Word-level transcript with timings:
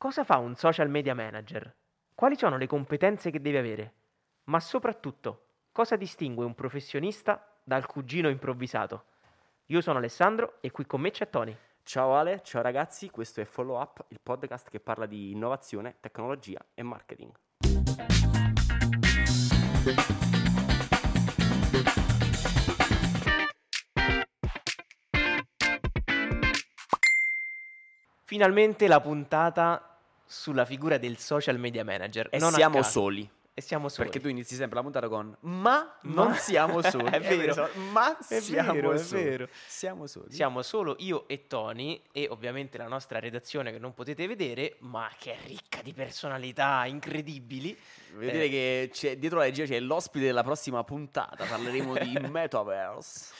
Cosa 0.00 0.24
fa 0.24 0.38
un 0.38 0.54
social 0.54 0.88
media 0.88 1.14
manager? 1.14 1.76
Quali 2.14 2.34
sono 2.34 2.56
le 2.56 2.66
competenze 2.66 3.30
che 3.30 3.38
deve 3.38 3.58
avere? 3.58 3.94
Ma 4.44 4.58
soprattutto, 4.58 5.48
cosa 5.72 5.96
distingue 5.96 6.46
un 6.46 6.54
professionista 6.54 7.46
dal 7.62 7.84
cugino 7.84 8.30
improvvisato? 8.30 9.04
Io 9.66 9.82
sono 9.82 9.98
Alessandro 9.98 10.56
e 10.62 10.70
qui 10.70 10.86
con 10.86 11.02
me 11.02 11.10
c'è 11.10 11.28
Tony. 11.28 11.54
Ciao 11.82 12.14
Ale, 12.14 12.40
ciao 12.42 12.62
ragazzi, 12.62 13.10
questo 13.10 13.42
è 13.42 13.44
Follow 13.44 13.78
Up, 13.78 14.06
il 14.08 14.20
podcast 14.22 14.70
che 14.70 14.80
parla 14.80 15.04
di 15.04 15.32
innovazione, 15.32 15.96
tecnologia 16.00 16.64
e 16.72 16.82
marketing. 16.82 17.32
Finalmente 28.24 28.86
la 28.86 29.00
puntata 29.02 29.89
sulla 30.30 30.64
figura 30.64 30.96
del 30.96 31.18
social 31.18 31.58
media 31.58 31.84
manager. 31.84 32.28
E 32.30 32.38
Non 32.38 32.52
siamo 32.52 32.82
soli. 32.82 33.28
E 33.52 33.62
siamo 33.62 33.88
soli. 33.88 34.08
Perché 34.08 34.22
tu 34.22 34.28
inizi 34.30 34.54
sempre 34.54 34.76
la 34.76 34.82
puntata 34.82 35.08
con 35.08 35.36
Ma, 35.40 35.92
Ma- 36.02 36.22
non 36.22 36.34
siamo 36.34 36.80
soli. 36.88 37.10
È 37.10 37.20
vero. 37.20 37.68
Ma 37.90 38.16
È 38.16 38.40
siamo 38.40 38.72
vero, 38.72 38.92
è 38.92 38.98
soli. 38.98 39.22
vero. 39.24 39.48
Siamo 39.66 40.06
soli. 40.06 40.32
Siamo 40.32 40.62
solo 40.62 40.94
io 41.00 41.26
e 41.26 41.48
Tony 41.48 42.00
e 42.12 42.28
ovviamente 42.30 42.78
la 42.78 42.86
nostra 42.86 43.18
redazione 43.18 43.72
che 43.72 43.78
non 43.80 43.92
potete 43.92 44.26
vedere, 44.28 44.76
ma 44.80 45.10
che 45.18 45.32
è 45.34 45.38
ricca 45.46 45.82
di 45.82 45.92
personalità 45.92 46.86
incredibili. 46.86 47.76
Vedete 48.14 48.44
Eh. 48.44 48.48
che 48.48 48.90
c'è- 48.92 49.16
dietro 49.18 49.38
la 49.38 49.44
regia 49.44 49.64
c'è 49.66 49.80
l'ospite 49.80 50.26
della 50.26 50.44
prossima 50.44 50.84
puntata. 50.84 51.44
Parleremo 51.44 51.98
di 51.98 52.18
Metaverse. 52.30 53.32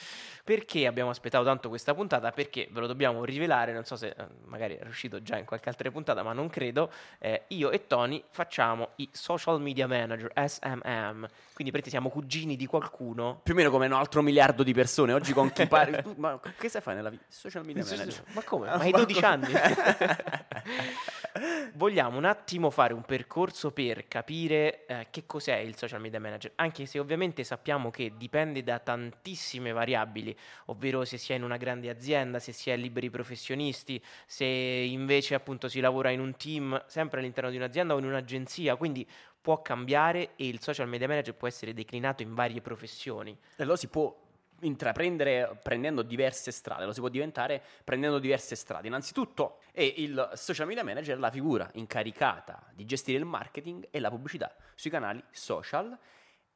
Perché 0.43 0.87
abbiamo 0.87 1.09
aspettato 1.09 1.43
tanto 1.43 1.69
questa 1.69 1.93
puntata? 1.93 2.31
Perché 2.31 2.67
ve 2.71 2.79
lo 2.79 2.87
dobbiamo 2.87 3.23
rivelare, 3.23 3.71
non 3.73 3.83
so 3.85 3.95
se 3.95 4.07
eh, 4.17 4.25
magari 4.45 4.75
è 4.75 4.85
uscito 4.87 5.21
già 5.21 5.37
in 5.37 5.45
qualche 5.45 5.69
altra 5.69 5.89
puntata, 5.91 6.23
ma 6.23 6.33
non 6.33 6.49
credo. 6.49 6.91
eh, 7.19 7.43
io 7.47 7.69
e 7.71 7.85
Tony 7.87 8.23
facciamo 8.29 8.89
i 8.97 9.07
social 9.11 9.61
media 9.61 9.87
manager, 9.87 10.31
SMM. 10.33 11.27
Quindi 11.53 11.71
praticamente 11.71 11.89
siamo 11.89 12.09
cugini 12.09 12.55
di 12.55 12.65
qualcuno. 12.65 13.39
Più 13.43 13.53
o 13.53 13.55
meno 13.57 13.69
come 13.69 13.85
un 13.85 13.93
altro 13.93 14.21
miliardo 14.21 14.63
di 14.63 14.73
persone. 14.73 15.13
Oggi 15.13 15.33
con 15.33 15.51
chi 15.51 15.65
parli. 15.67 16.01
tu- 16.01 16.15
Ma 16.17 16.39
che 16.57 16.69
sai 16.69 16.81
fare 16.81 16.95
nella 16.97 17.09
vita? 17.09 17.23
Social 17.27 17.63
media 17.65 17.83
manager. 17.85 18.23
Ma 18.31 18.41
come? 18.43 18.65
Ma 18.71 18.73
hai 18.73 18.91
ma 18.91 18.97
12 18.97 19.13
come? 19.21 19.27
anni? 19.33 19.53
Vogliamo 21.73 22.17
un 22.17 22.25
attimo 22.25 22.69
fare 22.69 22.93
un 22.93 23.03
percorso 23.03 23.71
per 23.71 24.07
capire 24.07 24.85
eh, 24.85 25.07
che 25.09 25.25
cos'è 25.25 25.57
il 25.57 25.75
social 25.75 26.01
media 26.01 26.19
manager, 26.19 26.51
anche 26.55 26.85
se 26.85 26.99
ovviamente 26.99 27.43
sappiamo 27.43 27.89
che 27.89 28.13
dipende 28.17 28.63
da 28.63 28.79
tantissime 28.79 29.71
variabili, 29.71 30.35
ovvero 30.65 31.05
se 31.05 31.17
si 31.17 31.33
è 31.33 31.35
in 31.35 31.43
una 31.43 31.57
grande 31.57 31.89
azienda, 31.89 32.39
se 32.39 32.51
si 32.51 32.69
è 32.69 32.77
liberi 32.77 33.09
professionisti, 33.09 34.01
se 34.25 34.45
invece 34.45 35.35
appunto 35.35 35.67
si 35.67 35.79
lavora 35.79 36.09
in 36.09 36.19
un 36.19 36.35
team 36.35 36.83
sempre 36.87 37.19
all'interno 37.19 37.49
di 37.49 37.57
un'azienda 37.57 37.93
o 37.93 37.99
in 37.99 38.05
un'agenzia, 38.05 38.75
quindi 38.75 39.07
può 39.41 39.61
cambiare 39.61 40.31
e 40.35 40.47
il 40.47 40.61
social 40.61 40.87
media 40.87 41.07
manager 41.07 41.33
può 41.33 41.47
essere 41.47 41.73
declinato 41.73 42.21
in 42.21 42.33
varie 42.33 42.61
professioni. 42.61 43.35
E 43.55 43.63
lo 43.63 43.75
si 43.75 43.87
può 43.87 44.15
intraprendere 44.61 45.59
prendendo 45.61 46.01
diverse 46.01 46.51
strade, 46.51 46.85
lo 46.85 46.93
si 46.93 46.99
può 46.99 47.09
diventare 47.09 47.61
prendendo 47.83 48.19
diverse 48.19 48.55
strade. 48.55 48.87
Innanzitutto 48.87 49.59
è 49.71 49.81
il 49.81 50.31
social 50.33 50.67
media 50.67 50.83
manager 50.83 51.19
la 51.19 51.31
figura 51.31 51.69
incaricata 51.73 52.63
di 52.73 52.85
gestire 52.85 53.17
il 53.17 53.25
marketing 53.25 53.87
e 53.91 53.99
la 53.99 54.09
pubblicità 54.09 54.53
sui 54.75 54.89
canali 54.89 55.23
social 55.31 55.97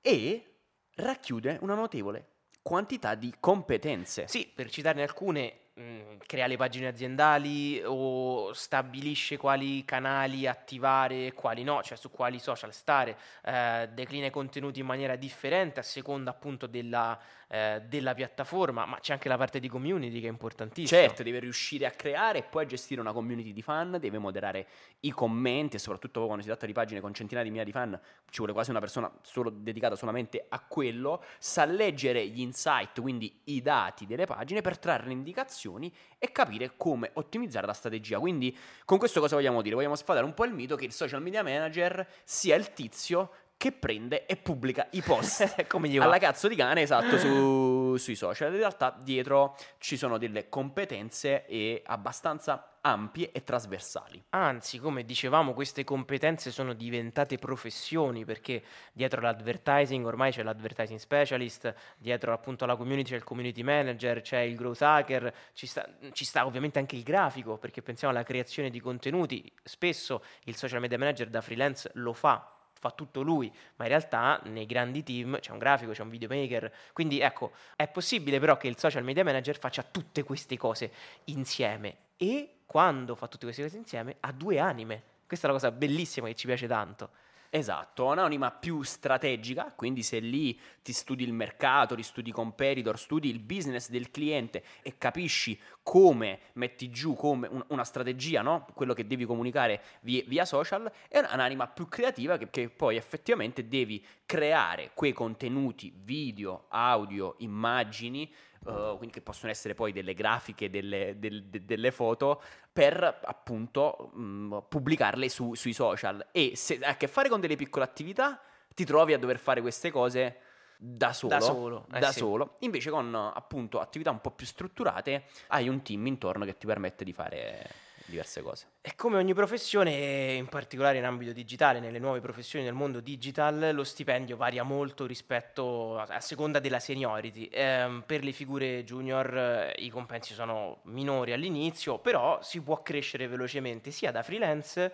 e 0.02 0.56
racchiude 0.96 1.58
una 1.62 1.76
notevole 1.76 2.34
quantità 2.66 3.14
di 3.14 3.32
competenze. 3.40 4.28
Sì, 4.28 4.52
per 4.52 4.72
citarne 4.72 5.04
alcune, 5.04 5.54
mh, 5.76 6.18
crea 6.26 6.48
le 6.48 6.58
pagine 6.58 6.88
aziendali 6.88 7.80
o 7.86 8.54
stabilisce 8.54 9.38
quali 9.38 9.86
canali 9.86 10.48
attivare 10.48 11.28
e 11.28 11.34
quali 11.34 11.64
no, 11.64 11.84
cioè 11.84 11.96
su 11.96 12.10
quali 12.10 12.40
social 12.40 12.74
stare, 12.74 13.20
eh, 13.44 13.88
declina 13.94 14.26
i 14.26 14.32
contenuti 14.32 14.80
in 14.80 14.88
maniera 14.88 15.16
differente 15.16 15.80
a 15.80 15.84
seconda 15.84 16.32
appunto 16.32 16.66
della, 16.66 17.20
eh, 17.56 17.82
della 17.88 18.14
piattaforma, 18.14 18.86
ma 18.86 19.00
c'è 19.00 19.14
anche 19.14 19.30
la 19.30 19.38
parte 19.38 19.62
di 19.62 19.70
community 19.70 20.20
che 20.20 20.28
è 20.28 20.30
importantissima. 20.30 21.00
Certo, 21.00 21.24
deve 21.24 21.40
riuscire 21.40 21.86
a 21.86 21.92
creare 21.92 22.40
e 22.40 22.44
poi 22.44 22.64
a 22.64 22.68
gestire 22.68 23.00
una 23.00 23.14
community 23.14 23.54
di 23.54 23.62
fan, 23.62 23.96
deve 23.98 24.18
moderare 24.18 24.68
i 25.02 25.12
commenti 25.12 25.78
e 25.78 25.80
soprattutto 25.80 26.26
quando 26.26 26.42
si 26.42 26.50
tratta 26.50 26.66
di 26.66 26.74
pagine 26.74 27.00
con 27.00 27.14
centinaia 27.14 27.46
di 27.46 27.52
migliaia 27.52 27.72
di 27.72 27.78
fan 27.78 28.00
ci 28.30 28.40
vuole 28.40 28.52
quasi 28.52 28.72
una 28.72 28.80
persona 28.80 29.10
solo 29.22 29.50
dedicata 29.50 29.96
solamente 29.96 30.46
a 30.50 30.60
quello, 30.60 31.24
sa 31.40 31.64
leggere 31.64 32.28
gli 32.28 32.42
insight, 32.42 33.00
quindi 33.00 33.40
i 33.46 33.62
dati 33.62 34.06
delle 34.06 34.26
pagine 34.26 34.60
per 34.60 34.78
trarre 34.78 35.14
indicazioni 35.14 35.94
e 36.18 36.34
capire 36.34 36.74
come 36.76 37.12
ottimizzare 37.14 37.66
la 37.66 37.74
strategia. 37.74 38.20
Quindi 38.20 38.54
con 38.84 38.98
questo 38.98 39.22
cosa 39.22 39.36
vogliamo 39.36 39.62
dire? 39.62 39.76
Vogliamo 39.76 39.96
sfadare 39.96 40.26
un 40.26 40.34
po' 40.34 40.44
il 40.44 40.54
mito 40.54 40.76
che 40.76 40.84
il 40.84 40.92
social 40.92 41.22
media 41.22 41.42
manager 41.42 42.06
sia 42.26 42.56
il 42.56 42.74
tizio 42.74 43.32
che 43.58 43.72
prende 43.72 44.26
e 44.26 44.36
pubblica 44.36 44.88
i 44.92 45.02
post 45.02 45.66
Come 45.68 45.88
gli 45.88 45.98
va? 45.98 46.06
alla 46.06 46.18
cazzo 46.18 46.48
di 46.48 46.56
cane, 46.56 46.82
esatto, 46.82 47.18
su- 47.18 47.96
sui 47.98 48.16
social. 48.16 48.52
In 48.52 48.60
realtà 48.60 48.96
dietro 49.02 49.56
ci 49.80 49.98
sono 49.98 50.18
delle 50.18 50.50
competenze 50.50 51.46
e 51.46 51.82
abbastanza 51.86 52.78
ampie 52.82 53.32
e 53.32 53.44
trasversali. 53.44 54.24
Anzi, 54.30 54.78
come 54.78 55.04
dicevamo, 55.04 55.54
queste 55.54 55.84
competenze 55.84 56.52
sono 56.52 56.74
diventate 56.74 57.38
professioni 57.40 58.26
perché 58.26 58.62
dietro 58.94 59.22
l'advertising 59.22 60.06
ormai 60.06 60.32
c'è 60.32 60.44
l'advertising 60.44 61.00
specialist, 61.00 61.74
dietro 61.98 62.32
appunto 62.32 62.64
alla 62.64 62.76
community 62.76 63.10
c'è 63.10 63.16
il 63.16 63.24
community 63.24 63.64
manager, 63.64 64.22
c'è 64.22 64.40
il 64.40 64.56
growth 64.56 64.84
hacker, 64.84 65.34
ci 65.54 65.66
sta, 65.66 65.88
ci 66.12 66.26
sta 66.26 66.46
ovviamente 66.46 66.78
anche 66.78 66.96
il 66.96 67.02
grafico 67.02 67.58
perché 67.58 67.82
pensiamo 67.82 68.14
alla 68.14 68.24
creazione 68.24 68.70
di 68.70 68.80
contenuti. 68.80 69.52
Spesso 69.64 70.24
il 70.44 70.56
social 70.56 70.80
media 70.80 71.00
manager 71.00 71.30
da 71.30 71.42
freelance 71.42 71.90
lo 71.96 72.14
fa. 72.14 72.55
Fa 72.80 72.92
tutto 72.92 73.22
lui, 73.22 73.52
ma 73.78 73.86
in 73.86 73.90
realtà 73.90 74.40
nei 74.46 74.66
grandi 74.66 75.02
team 75.04 75.40
c'è 75.40 75.52
un 75.52 75.58
grafico, 75.58 75.92
c'è 75.92 76.02
un 76.02 76.10
videomaker. 76.10 76.72
Quindi 76.94 77.20
ecco, 77.20 77.54
è 77.76 77.88
possibile 77.88 78.40
però 78.40 78.58
che 78.58 78.68
il 78.68 78.78
social 78.78 79.04
media 79.04 79.24
manager 79.24 79.58
faccia 79.58 79.84
tutte 79.84 80.24
queste 80.24 80.58
cose 80.58 80.92
insieme 81.26 81.98
e 82.18 82.58
quando 82.66 83.16
fa 83.16 83.28
tutte 83.28 83.46
queste 83.46 83.64
cose 83.64 83.78
insieme 83.78 84.18
ha 84.20 84.32
due 84.32 84.60
anime. 84.60 85.04
Questa 85.26 85.48
è 85.48 85.52
la 85.52 85.56
cosa 85.56 85.72
bellissima 85.72 86.28
che 86.28 86.36
ci 86.36 86.46
piace 86.46 86.68
tanto. 86.68 87.10
Esatto, 87.50 88.06
un'anima 88.08 88.52
più 88.52 88.82
strategica, 88.84 89.72
quindi 89.74 90.04
se 90.04 90.20
lì 90.20 90.60
ti 90.86 90.94
studi 90.94 91.24
il 91.24 91.34
mercato, 91.34 91.96
ristudi 91.96 92.30
i 92.30 92.32
competitor, 92.32 93.00
studi 93.00 93.28
il 93.28 93.40
business 93.40 93.90
del 93.90 94.12
cliente 94.12 94.64
e 94.84 95.00
capisci 95.00 95.60
come 95.82 96.40
metti 96.54 96.92
giù 96.92 97.16
come 97.16 97.48
un- 97.48 97.66
una 97.70 97.84
strategia, 97.84 98.44
no? 98.44 98.68
quello 98.76 98.94
che 98.94 99.08
devi 99.08 99.26
comunicare 99.26 99.82
via, 100.02 100.22
via 100.28 100.46
social, 100.46 100.92
è 101.08 101.18
un'anima 101.18 101.66
più 101.66 101.88
creativa 101.88 102.38
che, 102.38 102.52
che 102.52 102.70
poi 102.70 102.98
effettivamente 102.98 103.68
devi 103.68 104.06
creare 104.28 104.92
quei 104.94 105.12
contenuti 105.12 105.92
video, 106.04 106.66
audio, 106.70 107.34
immagini, 107.40 108.32
eh, 108.68 108.94
quindi 108.98 109.10
che 109.10 109.22
possono 109.22 109.52
essere 109.52 109.74
poi 109.74 109.92
delle 109.92 110.14
grafiche, 110.14 110.70
delle, 110.70 111.16
del- 111.18 111.46
de- 111.46 111.66
delle 111.66 111.90
foto, 111.90 112.44
per 112.72 113.22
appunto 113.24 114.12
mh, 114.14 114.66
pubblicarle 114.70 115.30
su- 115.30 115.56
sui 115.56 115.74
social. 115.74 116.28
E 116.32 116.52
se 116.56 116.76
hai 116.76 116.92
a 116.92 116.96
che 116.96 117.08
fare 117.08 117.28
con 117.28 117.40
delle 117.40 117.56
piccole 117.56 117.86
attività, 117.86 118.40
ti 118.76 118.86
trovi 118.86 119.14
a 119.14 119.18
dover 119.18 119.40
fare 119.40 119.62
queste 119.62 119.90
cose 119.90 120.42
da 120.78 121.14
solo. 121.14 121.34
Da 121.34 121.42
solo, 121.42 121.88
eh 121.94 122.00
da 122.00 122.12
sì. 122.12 122.20
solo. 122.20 122.56
Invece 122.60 122.90
con 122.90 123.14
appunto 123.16 123.80
attività 123.80 124.12
un 124.12 124.22
po' 124.22 124.32
più 124.32 124.46
strutturate 124.46 125.26
hai 125.48 125.68
un 125.68 125.82
team 125.82 126.06
intorno 126.08 126.46
che 126.46 126.58
ti 126.58 126.66
permette 126.66 127.04
di 127.04 127.14
fare 127.14 127.84
diverse 128.06 128.42
cose. 128.42 128.68
E 128.82 128.96
come 128.96 129.18
ogni 129.18 129.34
professione, 129.34 130.34
in 130.34 130.48
particolare 130.48 130.98
in 130.98 131.06
ambito 131.06 131.32
digitale, 131.32 131.80
nelle 131.80 132.00
nuove 132.00 132.22
professioni 132.22 132.64
del 132.64 132.74
mondo 132.74 133.00
digital, 133.00 133.72
lo 133.74 133.84
stipendio 133.84 134.38
varia 134.38 134.64
molto 134.64 135.06
rispetto 135.06 135.98
a, 135.98 136.04
a 136.04 136.20
seconda 136.20 136.60
della 136.60 136.80
seniority. 136.80 137.50
Ehm, 137.52 138.04
per 138.06 138.24
le 138.24 138.32
figure 138.32 138.84
junior 138.84 139.36
eh, 139.36 139.76
i 139.80 139.90
compensi 139.90 140.34
sono 140.34 140.80
minori 140.84 141.34
all'inizio, 141.34 141.98
però 142.00 142.40
si 142.42 142.62
può 142.62 142.82
crescere 142.82 143.28
velocemente 143.28 143.92
sia 143.92 144.12
da 144.12 144.22
freelance 144.24 144.94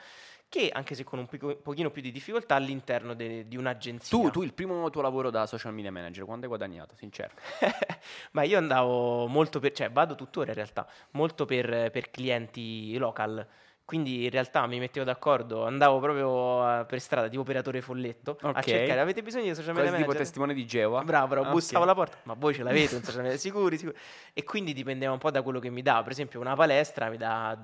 che, 0.51 0.69
anche 0.69 0.95
se 0.95 1.05
con 1.05 1.17
un 1.17 1.27
pico- 1.27 1.55
pochino 1.55 1.89
più 1.91 2.01
di 2.01 2.11
difficoltà, 2.11 2.55
all'interno 2.55 3.13
de- 3.13 3.47
di 3.47 3.55
un'agenzia. 3.55 4.17
Tu, 4.17 4.29
tu 4.31 4.41
il 4.41 4.51
primo 4.53 4.89
tuo 4.89 5.01
lavoro 5.01 5.29
da 5.29 5.47
social 5.47 5.73
media 5.73 5.93
manager, 5.93 6.25
quando 6.25 6.43
hai 6.43 6.49
guadagnato, 6.49 6.93
sincero? 6.97 7.31
Ma 8.33 8.43
io 8.43 8.57
andavo 8.57 9.27
molto 9.27 9.59
per, 9.61 9.71
cioè 9.71 9.89
vado 9.89 10.13
tuttora 10.15 10.49
in 10.49 10.55
realtà, 10.55 10.85
molto 11.11 11.45
per, 11.45 11.89
per 11.89 12.11
clienti 12.11 12.97
local. 12.97 13.47
Quindi 13.85 14.25
in 14.25 14.29
realtà 14.29 14.67
mi 14.67 14.77
mettevo 14.79 15.05
d'accordo, 15.05 15.65
andavo 15.65 15.99
proprio 15.99 16.81
eh, 16.81 16.85
per 16.85 16.99
strada, 16.99 17.29
tipo 17.29 17.41
operatore 17.41 17.81
folletto, 17.81 18.37
a 18.41 18.49
Ok. 18.49 18.63
cercare, 18.63 18.99
avete 18.99 19.21
bisogno 19.23 19.45
di 19.45 19.55
social 19.55 19.73
media 19.73 19.83
Quasi 19.83 19.95
tipo 19.97 20.07
manager? 20.07 20.21
testimone 20.21 20.53
di 20.53 20.65
Geova. 20.65 21.01
Bravo, 21.03 21.27
bravo, 21.27 21.47
Ah, 21.47 21.51
bussavo 21.51 21.77
ok. 21.77 21.83
alla 21.83 21.95
porta, 21.95 22.17
ma 22.23 22.33
voi 22.37 22.53
ce 22.53 22.63
l'avete 22.63 22.95
un 22.95 23.03
social 23.03 23.21
media? 23.21 23.37
Sicuri, 23.37 23.77
sicuri. 23.77 23.97
E 24.33 24.43
quindi 24.43 24.73
dipendeva 24.73 25.13
un 25.13 25.17
po' 25.17 25.31
da 25.31 25.41
quello 25.41 25.59
che 25.59 25.69
mi 25.69 25.81
dava. 25.81 26.03
Per 26.03 26.11
esempio 26.11 26.41
una 26.41 26.55
palestra 26.55 27.09
mi 27.09 27.15
dà 27.17 27.57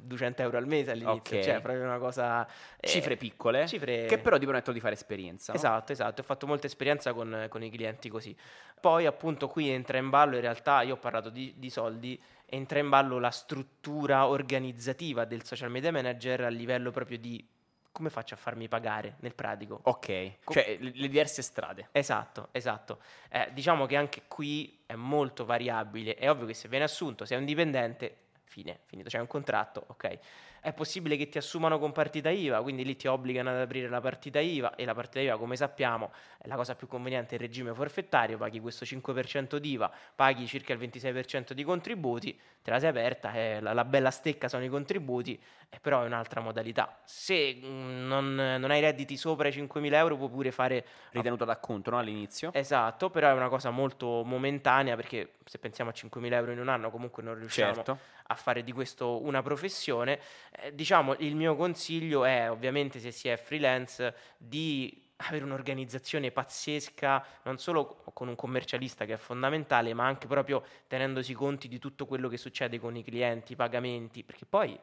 200 0.00 0.42
euro 0.42 0.58
al 0.58 0.66
mese 0.66 0.92
all'inizio, 0.92 1.36
Ok. 1.38 1.44
cioè 1.44 1.60
proprio 1.60 1.84
una 1.84 1.98
cosa... 1.98 2.46
eh, 2.78 2.86
Cifre 2.86 3.16
piccole, 3.16 3.66
cifre- 3.66 4.06
che 4.06 4.18
però 4.18 4.38
ti 4.38 4.44
permettono 4.44 4.74
di 4.74 4.80
fare 4.80 4.94
esperienza. 4.94 5.52
no? 5.52 5.58
Esatto, 5.58 5.92
esatto, 5.92 6.20
ho 6.20 6.24
fatto 6.24 6.46
molta 6.46 6.66
esperienza 6.66 7.12
con, 7.12 7.46
con 7.48 7.62
i 7.62 7.70
clienti 7.70 8.08
così. 8.08 8.36
Poi 8.80 9.06
appunto 9.06 9.48
qui 9.48 9.68
entra 9.68 9.98
in 9.98 10.08
ballo, 10.08 10.36
in 10.36 10.40
realtà 10.42 10.82
io 10.82 10.94
ho 10.94 10.98
parlato 10.98 11.30
di, 11.30 11.54
di 11.56 11.70
soldi, 11.70 12.20
entra 12.46 12.78
in 12.78 12.88
ballo 12.88 13.18
la 13.18 13.30
struttura 13.30 14.26
organizzativa 14.26 15.24
del 15.24 15.44
social 15.44 15.70
media 15.70 15.92
manager 15.92 16.42
a 16.44 16.48
livello 16.48 16.90
proprio 16.90 17.18
di 17.18 17.44
come 17.90 18.10
faccio 18.10 18.34
a 18.34 18.36
farmi 18.36 18.68
pagare 18.68 19.16
nel 19.20 19.34
pratico. 19.34 19.80
Ok, 19.82 20.32
Co- 20.44 20.52
cioè 20.52 20.76
le, 20.78 20.92
le 20.94 21.08
diverse 21.08 21.42
strade. 21.42 21.88
Esatto, 21.90 22.48
esatto. 22.52 23.00
Eh, 23.28 23.48
diciamo 23.52 23.86
che 23.86 23.96
anche 23.96 24.22
qui 24.28 24.78
è 24.86 24.94
molto 24.94 25.44
variabile. 25.44 26.14
È 26.14 26.30
ovvio 26.30 26.46
che 26.46 26.54
se 26.54 26.68
viene 26.68 26.84
assunto, 26.84 27.24
sei 27.24 27.38
un 27.38 27.44
dipendente, 27.44 28.16
fine, 28.48 28.80
finito, 28.86 29.08
c'è 29.08 29.18
un 29.18 29.26
contratto, 29.26 29.84
ok. 29.88 30.18
È 30.60 30.72
possibile 30.72 31.16
che 31.16 31.28
ti 31.28 31.38
assumano 31.38 31.78
con 31.78 31.92
partita 31.92 32.30
IVA, 32.30 32.62
quindi 32.62 32.84
lì 32.84 32.96
ti 32.96 33.06
obbligano 33.06 33.50
ad 33.50 33.56
aprire 33.56 33.88
la 33.88 34.00
partita 34.00 34.40
IVA 34.40 34.74
e 34.74 34.84
la 34.84 34.94
partita 34.94 35.20
IVA, 35.20 35.36
come 35.36 35.56
sappiamo, 35.56 36.12
è 36.38 36.46
la 36.46 36.56
cosa 36.56 36.74
più 36.74 36.86
conveniente 36.86 37.34
il 37.34 37.40
regime 37.40 37.72
forfettario, 37.74 38.38
paghi 38.38 38.60
questo 38.60 38.84
5% 38.84 39.56
di 39.56 39.72
IVA, 39.72 39.90
paghi 40.14 40.46
circa 40.46 40.72
il 40.72 40.78
26% 40.78 41.52
di 41.52 41.64
contributi, 41.64 42.38
te 42.62 42.70
la 42.70 42.78
sei 42.78 42.88
aperta, 42.90 43.32
eh, 43.34 43.60
la, 43.60 43.72
la 43.72 43.84
bella 43.84 44.10
stecca 44.10 44.48
sono 44.48 44.64
i 44.64 44.68
contributi, 44.68 45.40
eh, 45.68 45.78
però 45.80 46.02
è 46.02 46.06
un'altra 46.06 46.40
modalità. 46.40 47.00
Se 47.04 47.54
mm, 47.54 48.06
non, 48.06 48.34
non 48.34 48.70
hai 48.70 48.80
redditi 48.80 49.16
sopra 49.16 49.48
i 49.48 49.52
5.000 49.52 49.92
euro 49.94 50.16
puoi 50.16 50.28
pure 50.28 50.50
fare 50.50 50.84
Ritenuto 51.10 51.44
d'acconto, 51.44 51.90
no? 51.90 51.98
All'inizio. 51.98 52.52
Esatto, 52.52 53.10
però 53.10 53.30
è 53.30 53.32
una 53.32 53.48
cosa 53.48 53.70
molto 53.70 54.22
momentanea 54.24 54.96
perché 54.96 55.34
se 55.44 55.58
pensiamo 55.58 55.90
a 55.90 55.92
5.000 55.94 56.32
euro 56.32 56.52
in 56.52 56.60
un 56.60 56.68
anno 56.68 56.90
comunque 56.90 57.22
non 57.22 57.34
riusciamo 57.34 57.74
certo. 57.74 57.98
a 58.26 58.34
fare 58.34 58.62
di 58.62 58.72
questo 58.72 59.22
una 59.22 59.42
professione. 59.42 60.20
Eh, 60.52 60.74
diciamo, 60.74 61.14
il 61.18 61.34
mio 61.36 61.56
consiglio 61.56 62.24
è 62.24 62.50
ovviamente 62.50 62.98
se 63.00 63.10
si 63.10 63.28
è 63.28 63.36
freelance 63.36 64.14
di 64.36 65.06
avere 65.20 65.44
un'organizzazione 65.44 66.30
pazzesca, 66.30 67.24
non 67.42 67.58
solo 67.58 68.02
con 68.12 68.28
un 68.28 68.36
commercialista 68.36 69.04
che 69.04 69.14
è 69.14 69.16
fondamentale, 69.16 69.92
ma 69.92 70.06
anche 70.06 70.26
proprio 70.26 70.62
tenendosi 70.86 71.34
conti 71.34 71.66
di 71.66 71.78
tutto 71.78 72.06
quello 72.06 72.28
che 72.28 72.36
succede 72.36 72.78
con 72.78 72.96
i 72.96 73.02
clienti, 73.02 73.52
i 73.52 73.56
pagamenti, 73.56 74.22
perché 74.22 74.46
poi 74.46 74.78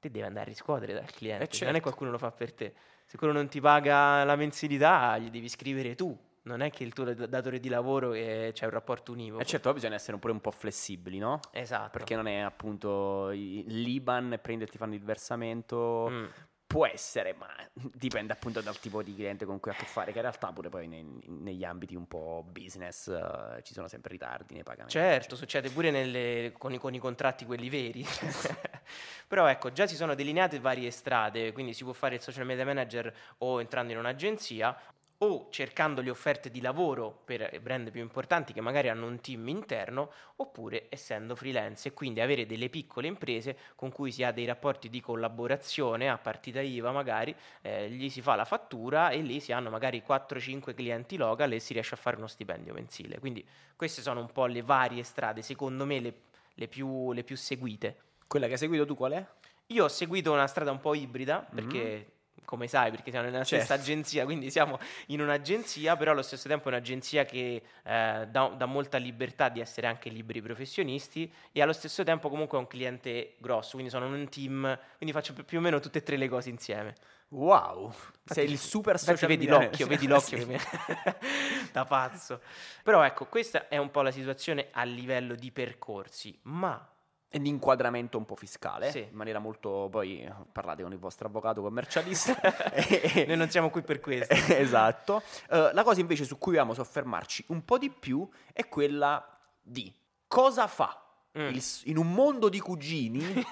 te 0.00 0.10
devi 0.10 0.26
andare 0.26 0.46
a 0.46 0.48
riscuotere 0.48 0.92
dal 0.92 1.10
cliente, 1.10 1.44
Eh, 1.44 1.48
non 1.60 1.68
è 1.68 1.72
certo. 1.72 1.80
qualcuno 1.80 2.10
lo 2.10 2.18
fa 2.18 2.32
per 2.32 2.52
te. 2.52 2.74
Se 3.06 3.16
quello 3.16 3.32
non 3.32 3.48
ti 3.48 3.60
paga 3.60 4.24
la 4.24 4.34
mensilità, 4.34 5.16
gli 5.18 5.30
devi 5.30 5.48
scrivere 5.48 5.94
tu. 5.94 6.18
Non 6.46 6.60
è 6.62 6.70
che 6.70 6.84
il 6.84 6.92
tuo 6.92 7.04
dat- 7.04 7.26
datore 7.26 7.58
di 7.58 7.68
lavoro 7.68 8.10
c'è 8.12 8.64
un 8.64 8.70
rapporto 8.70 9.10
univoco. 9.12 9.42
E 9.42 9.46
certo, 9.46 9.64
poi 9.64 9.74
bisogna 9.74 9.96
essere 9.96 10.16
pure 10.18 10.32
un 10.32 10.40
po' 10.40 10.52
flessibili, 10.52 11.18
no? 11.18 11.40
Esatto. 11.50 11.90
Perché 11.90 12.14
non 12.14 12.28
è 12.28 12.38
appunto 12.38 13.30
l'Iban 13.30 14.38
prenderti 14.40 14.78
fanno 14.78 14.94
il 14.94 15.02
versamento. 15.02 16.06
Mm. 16.08 16.24
Può 16.66 16.84
essere, 16.86 17.32
ma 17.34 17.48
dipende 17.94 18.32
appunto 18.32 18.60
dal 18.60 18.78
tipo 18.78 19.02
di 19.02 19.14
cliente 19.14 19.44
con 19.44 19.60
cui 19.60 19.70
ha 19.70 19.74
a 19.74 19.76
che 19.76 19.86
fare, 19.86 20.10
che 20.10 20.18
in 20.18 20.22
realtà 20.24 20.52
pure 20.52 20.68
poi 20.68 20.86
nei- 20.88 21.04
negli 21.26 21.64
ambiti 21.64 21.94
un 21.94 22.06
po' 22.06 22.44
business 22.48 23.06
eh, 23.08 23.62
ci 23.62 23.72
sono 23.72 23.88
sempre 23.88 24.10
ritardi 24.12 24.54
nei 24.54 24.62
pagamenti. 24.64 24.92
Certo, 24.92 25.36
succede 25.36 25.70
pure 25.70 25.90
nelle- 25.90 26.52
con, 26.58 26.72
i, 26.72 26.78
con 26.78 26.92
i 26.94 26.98
contratti 26.98 27.44
quelli 27.44 27.68
veri. 27.68 28.04
Però 29.28 29.46
ecco, 29.46 29.72
già 29.72 29.86
si 29.86 29.96
sono 29.96 30.14
delineate 30.14 30.60
varie 30.60 30.90
strade, 30.90 31.52
quindi 31.52 31.72
si 31.72 31.82
può 31.84 31.92
fare 31.92 32.16
il 32.16 32.20
social 32.20 32.44
media 32.46 32.64
manager 32.64 33.12
o 33.38 33.60
entrando 33.60 33.92
in 33.92 33.98
un'agenzia 33.98 34.76
o 35.18 35.48
cercando 35.50 36.00
le 36.00 36.10
offerte 36.10 36.50
di 36.50 36.60
lavoro 36.60 37.22
per 37.24 37.58
brand 37.60 37.90
più 37.90 38.00
importanti 38.00 38.52
che 38.52 38.60
magari 38.60 38.88
hanno 38.88 39.06
un 39.06 39.20
team 39.20 39.48
interno, 39.48 40.10
oppure 40.36 40.86
essendo 40.88 41.34
freelance 41.34 41.88
e 41.88 41.92
quindi 41.92 42.20
avere 42.20 42.46
delle 42.46 42.68
piccole 42.68 43.06
imprese 43.06 43.56
con 43.74 43.90
cui 43.90 44.12
si 44.12 44.22
ha 44.22 44.32
dei 44.32 44.44
rapporti 44.44 44.88
di 44.90 45.00
collaborazione 45.00 46.10
a 46.10 46.18
partita 46.18 46.60
IVA 46.60 46.92
magari, 46.92 47.34
eh, 47.62 47.88
gli 47.90 48.10
si 48.10 48.20
fa 48.20 48.34
la 48.34 48.44
fattura 48.44 49.10
e 49.10 49.20
lì 49.20 49.40
si 49.40 49.52
hanno 49.52 49.70
magari 49.70 50.02
4-5 50.06 50.74
clienti 50.74 51.16
local 51.16 51.52
e 51.52 51.60
si 51.60 51.72
riesce 51.72 51.94
a 51.94 51.98
fare 51.98 52.16
uno 52.16 52.26
stipendio 52.26 52.74
mensile. 52.74 53.18
Quindi 53.18 53.46
queste 53.74 54.02
sono 54.02 54.20
un 54.20 54.30
po' 54.30 54.46
le 54.46 54.62
varie 54.62 55.02
strade, 55.02 55.42
secondo 55.42 55.86
me 55.86 56.00
le, 56.00 56.14
le 56.54 56.68
più, 56.68 57.12
le 57.12 57.24
più 57.24 57.36
seguite. 57.36 58.02
Quella 58.26 58.46
che 58.46 58.52
hai 58.52 58.58
seguito 58.58 58.84
tu 58.84 58.96
qual 58.96 59.12
è? 59.12 59.26
Io 59.70 59.84
ho 59.84 59.88
seguito 59.88 60.32
una 60.32 60.46
strada 60.46 60.70
un 60.70 60.80
po' 60.80 60.94
ibrida 60.94 61.44
perché, 61.52 62.15
come 62.46 62.66
sai, 62.68 62.90
perché 62.90 63.10
siamo 63.10 63.28
nella 63.28 63.44
stessa 63.44 63.66
Certo. 63.66 63.82
agenzia, 63.82 64.24
quindi 64.24 64.50
siamo 64.50 64.78
in 65.08 65.20
un'agenzia, 65.20 65.96
però 65.96 66.12
allo 66.12 66.22
stesso 66.22 66.48
tempo 66.48 66.64
è 66.66 66.68
un'agenzia 66.68 67.26
che 67.26 67.62
eh, 67.82 68.26
dà, 68.30 68.48
dà 68.56 68.64
molta 68.64 68.96
libertà 68.96 69.50
di 69.50 69.60
essere 69.60 69.86
anche 69.86 70.08
liberi 70.08 70.40
professionisti 70.40 71.30
e 71.52 71.60
allo 71.60 71.74
stesso 71.74 72.02
tempo 72.04 72.30
comunque 72.30 72.56
è 72.56 72.60
un 72.60 72.66
cliente 72.66 73.34
grosso, 73.36 73.72
quindi 73.72 73.90
sono 73.90 74.06
un 74.06 74.26
team, 74.30 74.78
quindi 74.96 75.14
faccio 75.14 75.34
più- 75.34 75.58
o 75.58 75.60
meno 75.60 75.78
tutte 75.80 75.98
e 75.98 76.02
tre 76.02 76.16
le 76.16 76.28
cose 76.28 76.48
insieme. 76.48 76.94
Wow, 77.28 77.92
sei 78.24 78.48
il 78.48 78.56
super 78.56 79.00
social 79.00 79.28
vedi 79.28 79.46
l'occhio, 79.46 79.88
vedi 79.88 80.06
l'occhio 80.06 80.38
che 80.38 80.46
mi... 80.46 80.56
da 81.72 81.84
pazzo. 81.84 82.40
Però 82.84 83.02
ecco, 83.02 83.26
questa 83.26 83.66
è 83.66 83.76
un 83.78 83.90
po' 83.90 84.02
la 84.02 84.12
situazione 84.12 84.68
a 84.70 84.84
livello 84.84 85.34
di 85.34 85.50
percorsi, 85.50 86.38
ma 86.42 86.88
E 87.36 87.40
di 87.40 87.48
inquadramento 87.50 88.16
un 88.16 88.24
po' 88.24 88.34
fiscale, 88.34 88.90
Sì. 88.90 89.00
in 89.00 89.08
maniera 89.16 89.38
molto... 89.38 89.88
Poi 89.90 90.22
eh, 90.22 90.32
parlate 90.52 90.82
con 90.82 90.92
il 90.92 90.98
vostro 90.98 91.28
avvocato 91.28 91.60
commercialista. 91.60 92.34
Noi 93.26 93.36
non 93.36 93.50
siamo 93.50 93.68
qui 93.68 93.82
per 93.82 94.00
questo. 94.00 94.32
esatto. 94.54 95.22
Eh, 95.50 95.70
la 95.74 95.82
cosa 95.82 96.00
invece 96.00 96.24
su 96.24 96.38
cui 96.38 96.52
vogliamo 96.52 96.72
soffermarci 96.72 97.44
un 97.48 97.64
po' 97.64 97.76
di 97.76 97.90
più 97.90 98.26
è 98.52 98.66
quella 98.68 99.22
di 99.60 99.92
cosa 100.26 100.66
fa 100.66 101.00
Mm. 101.38 101.48
il 101.48 101.62
in 101.84 101.98
un 101.98 102.10
mondo 102.14 102.48
di 102.48 102.58
cugini, 102.60 103.44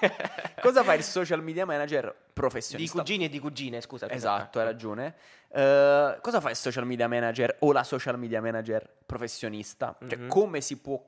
cosa 0.59 0.83
fa 0.83 0.95
il 0.95 1.03
social 1.03 1.43
media 1.43 1.67
manager 1.67 2.05
Di 2.05 2.31
professionista? 2.33 2.97
cugini 2.97 3.25
e 3.25 3.29
di 3.29 3.37
cugine, 3.37 3.79
scusa. 3.79 4.09
Esatto, 4.09 4.57
hai 4.57 4.65
ragione. 4.65 5.13
Eh, 5.49 6.17
cosa 6.19 6.41
fa 6.41 6.49
il 6.49 6.55
social 6.55 6.83
media 6.87 7.07
manager 7.07 7.57
o 7.59 7.71
la 7.71 7.83
social 7.83 8.17
media 8.17 8.41
manager 8.41 8.91
professionista? 9.05 9.95
Cioè, 9.99 10.17
Mhm. 10.17 10.27
come 10.29 10.61
si 10.61 10.77
può 10.79 10.99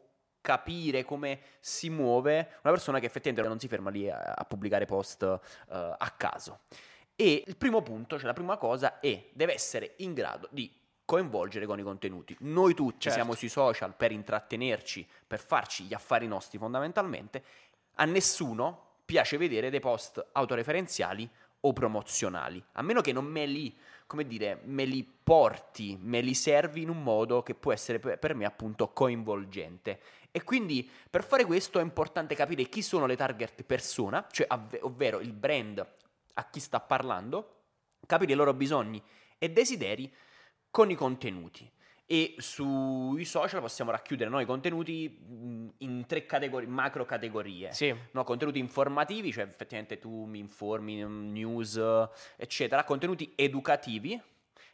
capire, 0.48 1.04
come 1.04 1.40
si 1.60 1.90
muove 1.90 2.60
una 2.64 2.72
persona 2.72 3.00
che 3.00 3.06
effettivamente 3.06 3.50
non 3.50 3.60
si 3.60 3.68
ferma 3.68 3.90
lì 3.90 4.10
a, 4.10 4.18
a 4.18 4.46
pubblicare 4.46 4.86
post 4.86 5.24
eh, 5.24 5.38
a 5.98 6.14
caso. 6.16 6.60
E 7.18 7.44
il 7.46 7.58
primo 7.58 7.82
punto, 7.82 8.16
cioè 8.16 8.28
la 8.28 8.34
prima 8.34 8.56
cosa 8.56 9.02
è 9.02 9.28
deve 9.34 9.54
essere 9.54 9.96
in 9.98 10.14
grado 10.14 10.48
di 10.50 10.74
coinvolgere 11.04 11.66
con 11.66 11.80
i 11.80 11.84
contenuti. 11.84 12.34
Noi 12.42 12.74
tutti 12.74 13.02
Certo. 13.02 13.18
siamo 13.18 13.36
sui 13.36 13.50
social 13.50 13.94
per 13.94 14.14
intrattenerci, 14.14 15.06
per 15.28 15.40
farci 15.40 15.84
gli 15.84 15.94
affari 15.94 16.28
nostri 16.28 16.58
fondamentalmente. 16.58 17.44
A 17.96 18.06
nessuno 18.06 19.00
piace 19.04 19.36
vedere 19.36 19.70
dei 19.70 19.82
post 19.82 20.26
autoreferenziali 20.32 21.30
o 21.62 21.74
promozionali, 21.74 22.64
a 22.74 22.82
meno 22.82 23.02
che 23.02 23.12
non 23.12 23.26
me 23.26 23.46
li, 23.46 23.76
come 24.06 24.26
dire, 24.26 24.62
me 24.64 24.86
li 24.86 25.04
porti, 25.04 25.98
me 26.00 26.22
li 26.22 26.34
servi 26.34 26.84
in 26.84 26.90
un 26.90 27.02
modo 27.02 27.42
che 27.42 27.56
può 27.56 27.74
essere 27.74 28.00
per 28.00 28.36
me 28.36 28.46
appunto 28.46 28.90
coinvolgente. 28.90 30.00
E 30.38 30.44
quindi 30.44 30.88
per 31.10 31.24
fare 31.24 31.46
questo 31.46 31.80
è 31.80 31.82
importante 31.82 32.36
capire 32.36 32.66
chi 32.66 32.84
sono 32.84 33.08
le 33.08 33.16
target 33.16 33.64
persona, 33.64 34.28
cioè 34.30 34.46
avve- 34.48 34.78
ovvero 34.84 35.20
il 35.20 35.34
brand 35.34 35.84
a 36.36 36.50
chi 36.52 36.60
sta 36.60 36.80
parlando, 36.80 37.64
capire 38.06 38.34
i 38.34 38.36
loro 38.36 38.54
bisogni 38.54 39.02
e 39.40 39.50
desideri 39.50 40.14
con 40.70 40.92
i 40.92 40.96
contenuti. 40.96 41.68
E 42.06 42.36
sui 42.38 43.26
social 43.26 43.62
possiamo 43.62 43.90
racchiudere 43.90 44.30
noi 44.30 44.44
i 44.44 44.46
contenuti 44.46 45.74
in 45.80 46.06
tre 46.06 46.28
categorie, 46.28 46.68
macro 46.68 47.04
categorie. 47.04 47.74
Sì, 47.74 47.92
No, 48.12 48.24
contenuti 48.24 48.60
informativi, 48.60 49.32
cioè 49.32 49.46
effettivamente 49.46 49.98
tu 49.98 50.26
mi 50.26 50.38
informi, 50.38 51.04
mm, 51.04 51.32
news, 51.32 51.82
eccetera, 52.36 52.84
contenuti 52.84 53.34
educativi 53.36 54.22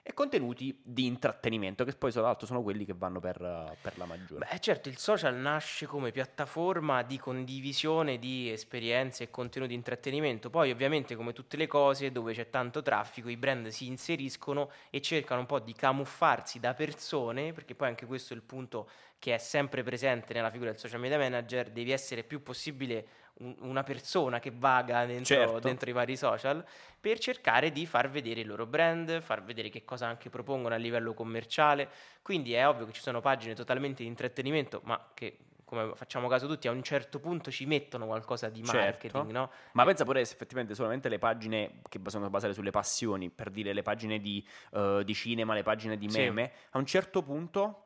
e 0.06 0.14
contenuti 0.14 0.78
di 0.84 1.06
intrattenimento, 1.06 1.86
che 1.86 1.94
poi 1.94 2.12
tra 2.12 2.22
l'altro 2.22 2.46
sono 2.46 2.62
quelli 2.62 2.84
che 2.84 2.94
vanno 2.94 3.22
per, 3.22 3.38
per 3.82 3.98
la 3.98 4.04
maggiore. 4.06 4.46
Beh, 4.50 4.60
certo, 4.60 4.90
il 4.90 4.98
social 4.98 5.34
nasce 5.36 5.86
come 5.86 6.12
piattaforma 6.12 7.04
di 7.04 7.18
condivisione 7.18 8.20
di 8.20 8.52
esperienze 8.52 9.24
e 9.24 9.30
contenuti 9.30 9.72
di 9.72 9.78
intrattenimento. 9.78 10.50
Poi, 10.50 10.72
ovviamente, 10.72 11.16
come 11.16 11.32
tutte 11.32 11.56
le 11.56 11.68
cose 11.68 12.12
dove 12.12 12.34
c'è 12.34 12.50
tanto 12.50 12.82
traffico, 12.82 13.30
i 13.30 13.38
brand 13.38 13.68
si 13.68 13.88
inseriscono 13.88 14.70
e 14.90 15.00
cercano 15.00 15.40
un 15.40 15.46
po' 15.46 15.60
di 15.60 15.74
camuffarsi 15.74 16.60
da 16.60 16.74
persone, 16.74 17.54
perché 17.54 17.74
poi 17.74 17.88
anche 17.88 18.06
questo 18.06 18.34
è 18.34 18.36
il 18.36 18.44
punto 18.44 18.90
che 19.20 19.36
è 19.36 19.38
sempre 19.38 19.84
presente 19.84 20.34
nella 20.34 20.52
figura 20.52 20.72
del 20.72 20.80
social 20.80 21.00
media 21.00 21.18
manager, 21.18 21.70
devi 21.70 21.92
essere 21.92 22.24
più 22.24 22.44
possibile 22.44 23.06
un- 23.40 23.56
una 23.62 23.84
persona 23.84 24.40
che 24.40 24.52
vaga 24.54 25.06
dentro, 25.06 25.24
Certo. 25.26 25.60
dentro 25.60 25.90
i 25.90 25.94
vari 25.94 26.16
social 26.16 26.64
per 27.00 27.20
cercare 27.20 27.72
di 27.72 27.86
far 27.86 28.10
vedere 28.10 28.42
il 28.42 28.48
loro 28.48 28.66
brand, 28.66 29.22
far 29.22 29.44
vedere 29.44 29.70
che 29.70 29.84
cosa 29.86 30.08
anche 30.08 30.30
propongono 30.30 30.74
a 30.76 30.78
livello 30.78 31.14
commerciale. 31.14 31.90
Quindi 32.22 32.54
è 32.54 32.68
ovvio 32.68 32.86
che 32.86 32.94
ci 32.94 33.02
sono 33.02 33.22
pagine 33.22 33.56
totalmente 33.56 34.04
di 34.04 34.10
intrattenimento, 34.10 34.82
ma 34.84 35.10
che 35.14 35.38
come 35.66 35.96
facciamo 35.96 36.28
caso 36.28 36.46
tutti, 36.46 36.68
a 36.68 36.72
un 36.72 36.84
certo 36.84 37.20
punto 37.20 37.50
ci 37.50 37.66
mettono 37.66 38.06
qualcosa 38.06 38.48
di 38.48 38.64
Certo. 38.64 38.78
marketing, 38.78 39.32
no? 39.32 39.50
Ma 39.72 39.84
pensa 39.86 40.04
pure 40.04 40.24
se 40.24 40.34
effettivamente 40.36 40.76
solamente 40.76 41.10
le 41.10 41.18
pagine 41.18 41.80
che 41.90 42.00
sono 42.08 42.30
basate 42.30 42.54
sulle 42.54 42.70
passioni, 42.70 43.32
per 43.32 43.50
dire 43.50 43.74
le 43.74 43.82
pagine 43.82 44.20
di, 44.20 44.46
eh, 44.74 45.02
di 45.04 45.14
cinema, 45.16 45.56
le 45.56 45.64
pagine 45.64 45.98
di 45.98 46.08
Sì. 46.10 46.20
meme, 46.20 46.52
a 46.72 46.78
un 46.78 46.86
certo 46.86 47.24
punto 47.24 47.86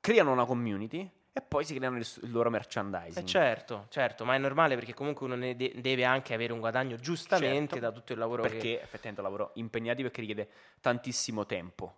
creano 0.00 0.32
una 0.32 0.46
community 0.46 1.10
e 1.36 1.42
poi 1.42 1.66
si 1.66 1.74
creano 1.74 1.98
il, 1.98 2.08
il 2.22 2.30
loro 2.30 2.48
merchandising. 2.48 3.26
Eh 3.26 3.28
certo, 3.28 3.86
certo, 3.90 4.24
ma 4.24 4.34
è 4.34 4.38
normale 4.38 4.74
perché 4.74 4.94
comunque 4.94 5.26
uno 5.26 5.34
ne 5.34 5.54
de- 5.54 5.74
deve 5.76 6.02
anche 6.04 6.32
avere 6.32 6.54
un 6.54 6.60
guadagno 6.60 6.96
giustamente 6.96 7.74
Certo, 7.74 7.78
da 7.78 7.92
tutto 7.92 8.14
il 8.14 8.18
lavoro 8.18 8.40
perché 8.40 8.58
che... 8.58 8.80
effettivamente 8.80 9.20
è 9.20 9.24
un 9.24 9.30
lavoro 9.30 9.50
impegnativo 9.56 10.08
e 10.08 10.10
che 10.10 10.20
richiede 10.20 10.48
tantissimo 10.80 11.44
tempo. 11.44 11.96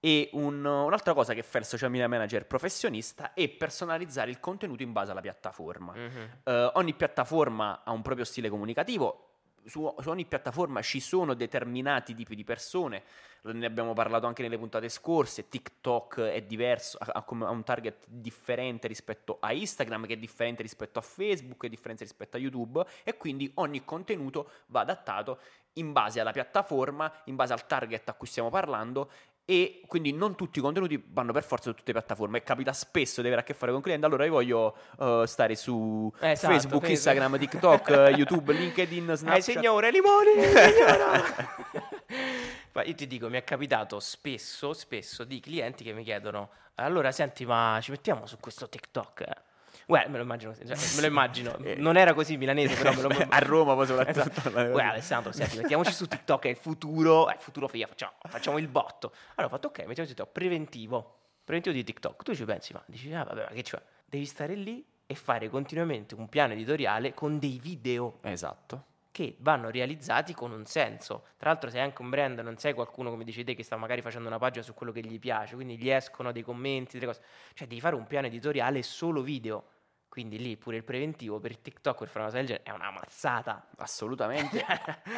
E 0.00 0.30
un- 0.32 0.64
un'altra 0.64 1.12
cosa 1.12 1.34
che 1.34 1.42
fa 1.42 1.58
il 1.58 1.66
social 1.66 1.90
media 1.90 2.08
manager 2.08 2.46
professionista 2.46 3.34
è 3.34 3.50
personalizzare 3.50 4.30
il 4.30 4.40
contenuto 4.40 4.82
in 4.82 4.92
base 4.92 5.10
alla 5.10 5.20
piattaforma. 5.20 5.92
Mhm. 5.92 6.40
Eh, 6.42 6.70
ogni 6.76 6.94
piattaforma 6.94 7.82
ha 7.84 7.90
un 7.90 8.00
proprio 8.00 8.24
stile 8.24 8.48
comunicativo. 8.48 9.29
Su, 9.64 9.94
su 9.98 10.08
ogni 10.08 10.24
piattaforma 10.24 10.80
ci 10.82 11.00
sono 11.00 11.34
determinati 11.34 12.14
tipi 12.14 12.34
di 12.34 12.44
persone, 12.44 13.02
ne 13.42 13.66
abbiamo 13.66 13.92
parlato 13.92 14.26
anche 14.26 14.42
nelle 14.42 14.58
puntate 14.58 14.88
scorse. 14.88 15.48
TikTok 15.48 16.20
è 16.20 16.42
diverso, 16.42 16.98
ha, 16.98 17.24
ha 17.26 17.50
un 17.50 17.62
target 17.64 18.04
differente 18.08 18.88
rispetto 18.88 19.38
a 19.40 19.52
Instagram, 19.52 20.06
che 20.06 20.14
è 20.14 20.16
differente 20.16 20.62
rispetto 20.62 20.98
a 20.98 21.02
Facebook, 21.02 21.64
è 21.64 21.68
differente 21.68 22.04
rispetto 22.04 22.36
a 22.36 22.40
YouTube, 22.40 22.84
e 23.04 23.16
quindi 23.16 23.50
ogni 23.56 23.84
contenuto 23.84 24.50
va 24.66 24.80
adattato 24.80 25.40
in 25.74 25.92
base 25.92 26.20
alla 26.20 26.32
piattaforma, 26.32 27.12
in 27.24 27.36
base 27.36 27.52
al 27.52 27.66
target 27.66 28.08
a 28.08 28.14
cui 28.14 28.26
stiamo 28.26 28.50
parlando 28.50 29.10
e 29.44 29.82
quindi 29.86 30.12
non 30.12 30.36
tutti 30.36 30.58
i 30.58 30.62
contenuti 30.62 31.02
vanno 31.08 31.32
per 31.32 31.42
forza 31.42 31.70
su 31.70 31.76
tutte 31.76 31.92
le 31.92 31.98
piattaforme 31.98 32.38
e 32.38 32.42
capita 32.42 32.72
spesso 32.72 33.20
di 33.20 33.26
avere 33.26 33.42
a 33.42 33.44
che 33.44 33.54
fare 33.54 33.72
con 33.72 33.80
clienti 33.80 34.04
allora 34.04 34.24
io 34.24 34.32
voglio 34.32 34.76
eh, 34.98 35.24
stare 35.26 35.56
su 35.56 36.10
Esatto, 36.20 36.52
Facebook, 36.52 36.54
Facebook. 36.54 36.88
Instagram, 36.88 37.38
TikTok, 37.38 37.88
eh, 37.88 38.10
YouTube, 38.16 38.52
LinkedIn, 38.52 39.10
Eh 39.10 39.16
Snapchat 39.16 39.42
signore, 39.42 39.90
limoni, 39.90 40.32
signora! 40.40 41.22
Ma 42.72 42.84
io 42.84 42.94
ti 42.94 43.06
dico, 43.08 43.28
mi 43.28 43.36
è 43.38 43.42
capitato 43.44 43.98
spesso, 43.98 44.72
spesso 44.72 45.24
di 45.24 45.40
clienti 45.40 45.82
che 45.82 45.92
mi 45.92 46.04
chiedono 46.04 46.50
allora 46.76 47.10
senti 47.12 47.44
ma 47.44 47.78
ci 47.82 47.90
mettiamo 47.90 48.26
su 48.26 48.38
questo 48.38 48.68
TikTok? 48.68 49.20
eh?" 49.22 49.48
Guarda, 49.90 50.08
me 50.08 50.16
lo 50.18 50.22
immagino, 50.22 50.54
cioè, 50.54 50.94
me 50.94 51.00
lo 51.00 51.06
immagino. 51.06 51.56
Eh. 51.60 51.74
non 51.74 51.96
era 51.96 52.14
così 52.14 52.36
milanese, 52.36 52.76
però 52.76 52.94
me 52.94 53.02
lo 53.02 53.08
a 53.28 53.38
Roma 53.40 53.74
poi 53.74 53.86
soprattutto 53.86 54.20
Esatto. 54.20 54.50
Guarda 54.50 54.90
Alessandro, 54.92 55.32
senti, 55.32 55.58
mettiamoci 55.58 55.92
su 55.92 56.06
TikTok, 56.06 56.44
è 56.44 56.48
il 56.48 56.56
futuro, 56.56 57.28
è 57.28 57.34
il 57.34 57.40
futuro 57.40 57.66
figa, 57.66 57.86
facciamo, 57.86 58.12
facciamo 58.28 58.58
il 58.58 58.68
botto. 58.68 59.12
Allora 59.34 59.46
ho 59.46 59.48
fatto 59.48 59.66
ok, 59.68 59.78
mettiamo 59.86 60.08
su 60.08 60.14
TikTok, 60.14 60.30
preventivo, 60.30 61.18
preventivo 61.44 61.74
di 61.74 61.82
TikTok. 61.82 62.22
Tu 62.22 62.34
ci 62.34 62.44
pensi, 62.44 62.72
ma 62.72 62.82
dici, 62.86 63.12
ah 63.12 63.24
vabbè, 63.24 63.46
ma 63.48 63.50
che 63.50 63.62
c'è? 63.62 63.82
Devi 64.04 64.24
stare 64.24 64.54
lì 64.54 64.84
e 65.06 65.14
fare 65.16 65.48
continuamente 65.48 66.14
un 66.14 66.28
piano 66.28 66.52
editoriale 66.52 67.12
con 67.12 67.40
dei 67.40 67.58
video 67.60 68.18
esatto 68.22 68.84
che 69.12 69.36
vanno 69.40 69.70
realizzati 69.70 70.34
con 70.34 70.52
un 70.52 70.64
senso. 70.66 71.24
Tra 71.36 71.50
l'altro 71.50 71.68
sei 71.68 71.80
anche 71.80 72.00
un 72.00 72.10
brand, 72.10 72.38
non 72.38 72.56
sei 72.58 72.72
qualcuno 72.72 73.10
come 73.10 73.24
dici 73.24 73.44
te 73.44 73.54
che 73.54 73.62
sta 73.62 73.76
magari 73.76 74.02
facendo 74.02 74.28
una 74.28 74.38
pagina 74.38 74.64
su 74.64 74.72
quello 74.72 74.92
che 74.92 75.00
gli 75.00 75.18
piace, 75.18 75.54
quindi 75.56 75.76
gli 75.76 75.90
escono 75.90 76.32
dei 76.32 76.42
commenti, 76.42 76.98
delle 76.98 77.12
cose. 77.12 77.20
Cioè 77.54 77.66
devi 77.66 77.80
fare 77.80 77.96
un 77.96 78.06
piano 78.06 78.28
editoriale 78.28 78.82
solo 78.82 79.22
video. 79.22 79.64
Quindi 80.10 80.40
lì 80.40 80.56
pure 80.56 80.76
il 80.76 80.82
preventivo 80.82 81.38
per 81.38 81.56
TikTok 81.56 81.98
per 81.98 82.08
fare 82.08 82.18
una 82.18 82.26
cosa 82.26 82.36
del 82.38 82.46
genere 82.46 82.64
è 82.64 82.72
una 82.72 82.90
mazzata. 82.90 83.68
assolutamente 83.76 84.58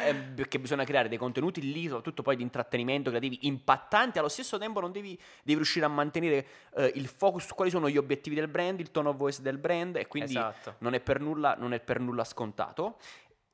Eh, 0.05 0.13
perché 0.13 0.59
bisogna 0.59 0.83
creare 0.83 1.09
dei 1.09 1.17
contenuti 1.17 1.61
lì 1.71 1.87
soprattutto 1.87 2.21
poi 2.21 2.35
di 2.35 2.43
intrattenimento 2.43 3.09
creativi 3.09 3.39
impattanti 3.47 4.19
allo 4.19 4.27
stesso 4.27 4.57
tempo 4.59 4.79
non 4.81 4.91
devi, 4.91 5.15
devi 5.43 5.55
riuscire 5.55 5.85
a 5.85 5.89
mantenere 5.89 6.45
eh, 6.75 6.91
il 6.95 7.07
focus 7.07 7.45
su 7.47 7.55
quali 7.55 7.71
sono 7.71 7.89
gli 7.89 7.97
obiettivi 7.97 8.35
del 8.35 8.47
brand 8.47 8.79
il 8.79 8.91
tone 8.91 9.09
of 9.09 9.15
voice 9.15 9.41
del 9.41 9.57
brand 9.57 9.95
e 9.95 10.07
quindi 10.07 10.31
Esatto. 10.31 10.75
non 10.79 10.93
è 10.93 10.99
per 10.99 11.19
nulla, 11.19 11.55
non 11.57 11.73
è 11.73 11.79
per 11.79 11.99
nulla 11.99 12.23
scontato. 12.23 12.97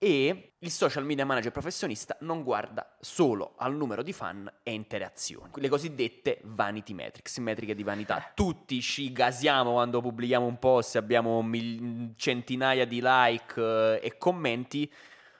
E 0.02 0.54
il 0.60 0.72
social 0.72 1.04
media 1.04 1.26
manager 1.26 1.52
professionista 1.52 2.16
non 2.22 2.42
guarda 2.42 2.96
solo 3.02 3.56
al 3.58 3.76
numero 3.76 4.02
di 4.02 4.14
fan 4.14 4.50
e 4.64 4.72
interazioni, 4.72 5.52
le 5.56 5.68
cosiddette 5.68 6.40
vanity 6.44 6.94
metrics, 6.94 7.38
metriche 7.40 7.76
di 7.76 7.84
vanità. 7.84 8.32
Tutti 8.34 8.80
ci 8.80 9.12
gasiamo 9.12 9.74
quando 9.74 10.00
pubblichiamo 10.00 10.46
un 10.46 10.58
post, 10.58 10.96
abbiamo 10.96 11.42
mil- 11.42 12.14
centinaia 12.16 12.86
di 12.86 13.02
like 13.04 13.60
eh, 13.62 14.00
e 14.02 14.18
commenti, 14.18 14.90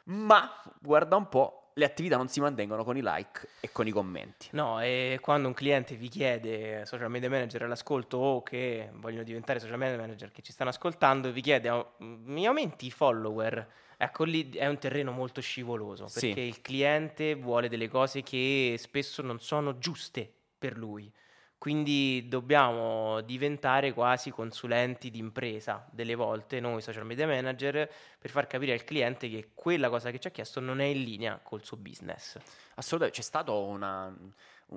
ma 0.08 0.52
guarda 0.82 1.16
un 1.16 1.30
po', 1.30 1.72
le 1.76 1.86
attività 1.86 2.18
non 2.18 2.28
si 2.28 2.42
mantengono 2.42 2.84
con 2.84 2.98
i 2.98 3.02
like 3.02 3.48
e 3.62 3.72
con 3.72 3.88
i 3.88 3.92
commenti. 3.92 4.50
No, 4.52 4.82
e 4.82 5.20
quando 5.22 5.48
un 5.48 5.54
cliente 5.54 5.96
vi 5.96 6.10
chiede 6.10 6.86
social 6.86 7.10
media 7.10 7.30
manager 7.30 7.64
all'ascolto 7.64 8.18
o 8.18 8.44
che 8.44 8.90
vogliono 8.96 9.24
diventare 9.24 9.60
social 9.60 9.78
media 9.78 9.96
manager 9.96 10.34
che 10.34 10.42
ci 10.42 10.52
stanno 10.52 10.72
ascoltando, 10.72 11.32
vi 11.32 11.40
chiede 11.40 11.70
"Oh, 11.70 11.94
mi 12.00 12.46
aumenti 12.46 12.88
i 12.88 12.92
follower? 12.92 13.88
Ecco, 14.02 14.24
lì 14.24 14.50
è 14.52 14.66
un 14.66 14.78
terreno 14.78 15.12
molto 15.12 15.42
scivoloso 15.42 16.08
Sì. 16.08 16.28
perché 16.28 16.40
il 16.40 16.62
cliente 16.62 17.36
vuole 17.36 17.68
delle 17.68 17.90
cose 17.90 18.24
che 18.24 18.76
spesso 18.78 19.22
non 19.22 19.42
sono 19.42 19.78
giuste 19.78 20.32
per 20.58 20.78
lui. 20.78 21.12
Quindi 21.58 22.26
dobbiamo 22.30 23.20
diventare 23.20 23.92
quasi 23.92 24.32
consulenti 24.32 25.12
di 25.12 25.20
impresa 25.20 25.86
delle 25.92 26.16
volte, 26.16 26.62
noi 26.62 26.82
social 26.82 27.06
media 27.06 27.28
manager, 27.28 27.92
per 28.18 28.30
far 28.30 28.48
capire 28.48 28.72
al 28.72 28.86
cliente 28.86 29.30
che 29.30 29.50
quella 29.54 29.90
cosa 29.90 30.12
che 30.12 30.20
ci 30.20 30.28
ha 30.28 30.32
chiesto 30.32 30.62
non 30.62 30.80
è 30.80 30.86
in 30.86 31.04
linea 31.04 31.38
col 31.44 31.66
suo 31.66 31.76
business. 31.76 32.38
Assolutamente, 32.76 33.20
c'è 33.20 33.26
stato 33.28 33.62
una- 33.66 34.16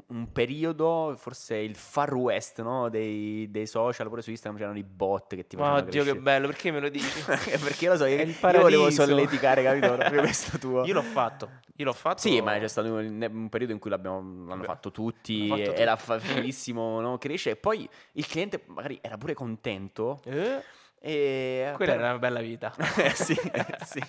un 0.08 0.32
periodo, 0.32 1.14
forse 1.18 1.56
il 1.56 1.76
far 1.76 2.14
west 2.14 2.62
no? 2.62 2.88
dei, 2.88 3.50
dei 3.50 3.66
social, 3.66 4.08
pure 4.08 4.22
su 4.22 4.30
Instagram 4.30 4.58
c'erano 4.58 4.78
i 4.78 4.84
bot 4.84 5.34
che 5.34 5.46
ti 5.46 5.56
facevano 5.56 5.80
Oddio, 5.80 5.90
che 5.90 5.99
crescere. 5.99 6.20
bello, 6.20 6.46
perché 6.46 6.70
me 6.70 6.80
lo 6.80 6.88
dici? 6.88 7.20
Perché 7.62 7.84
io 7.84 7.90
lo 7.90 7.96
so, 7.99 8.06
io, 8.06 8.20
il 8.22 8.30
io 8.30 8.61
volevo 8.61 8.90
solleticare, 8.90 9.62
capito? 9.62 9.94
Proprio 9.94 10.20
questo 10.22 10.58
tuo. 10.58 10.84
Io 10.84 10.94
l'ho 10.94 11.02
fatto, 11.02 11.50
io 11.76 11.84
l'ho 11.84 11.92
fatto. 11.92 12.20
Sì, 12.20 12.40
ma 12.40 12.58
c'è 12.58 12.68
stato 12.68 12.92
un, 12.92 13.28
un 13.30 13.49
periodo 13.49 13.72
in 13.72 13.78
cui 13.78 13.90
l'abbiamo, 13.90 14.46
l'hanno 14.46 14.61
Beh, 14.61 14.66
fatto 14.66 14.90
tutti, 14.90 15.49
fatto 15.49 15.75
era 15.75 15.96
facilissimo 15.96 17.00
no? 17.00 17.18
crescere. 17.18 17.56
E 17.56 17.58
poi 17.58 17.88
il 18.12 18.26
cliente 18.26 18.62
magari 18.66 18.99
era 19.02 19.18
pure 19.18 19.34
contento. 19.34 20.20
Eh, 20.25 20.62
E 21.04 21.73
quella 21.75 21.92
per- 21.92 22.00
era 22.00 22.11
una 22.11 22.18
bella 22.18 22.40
vita. 22.40 22.73
Eh, 23.02 23.11
sì, 23.14 23.32
eh, 23.32 23.66
sì. 23.85 24.00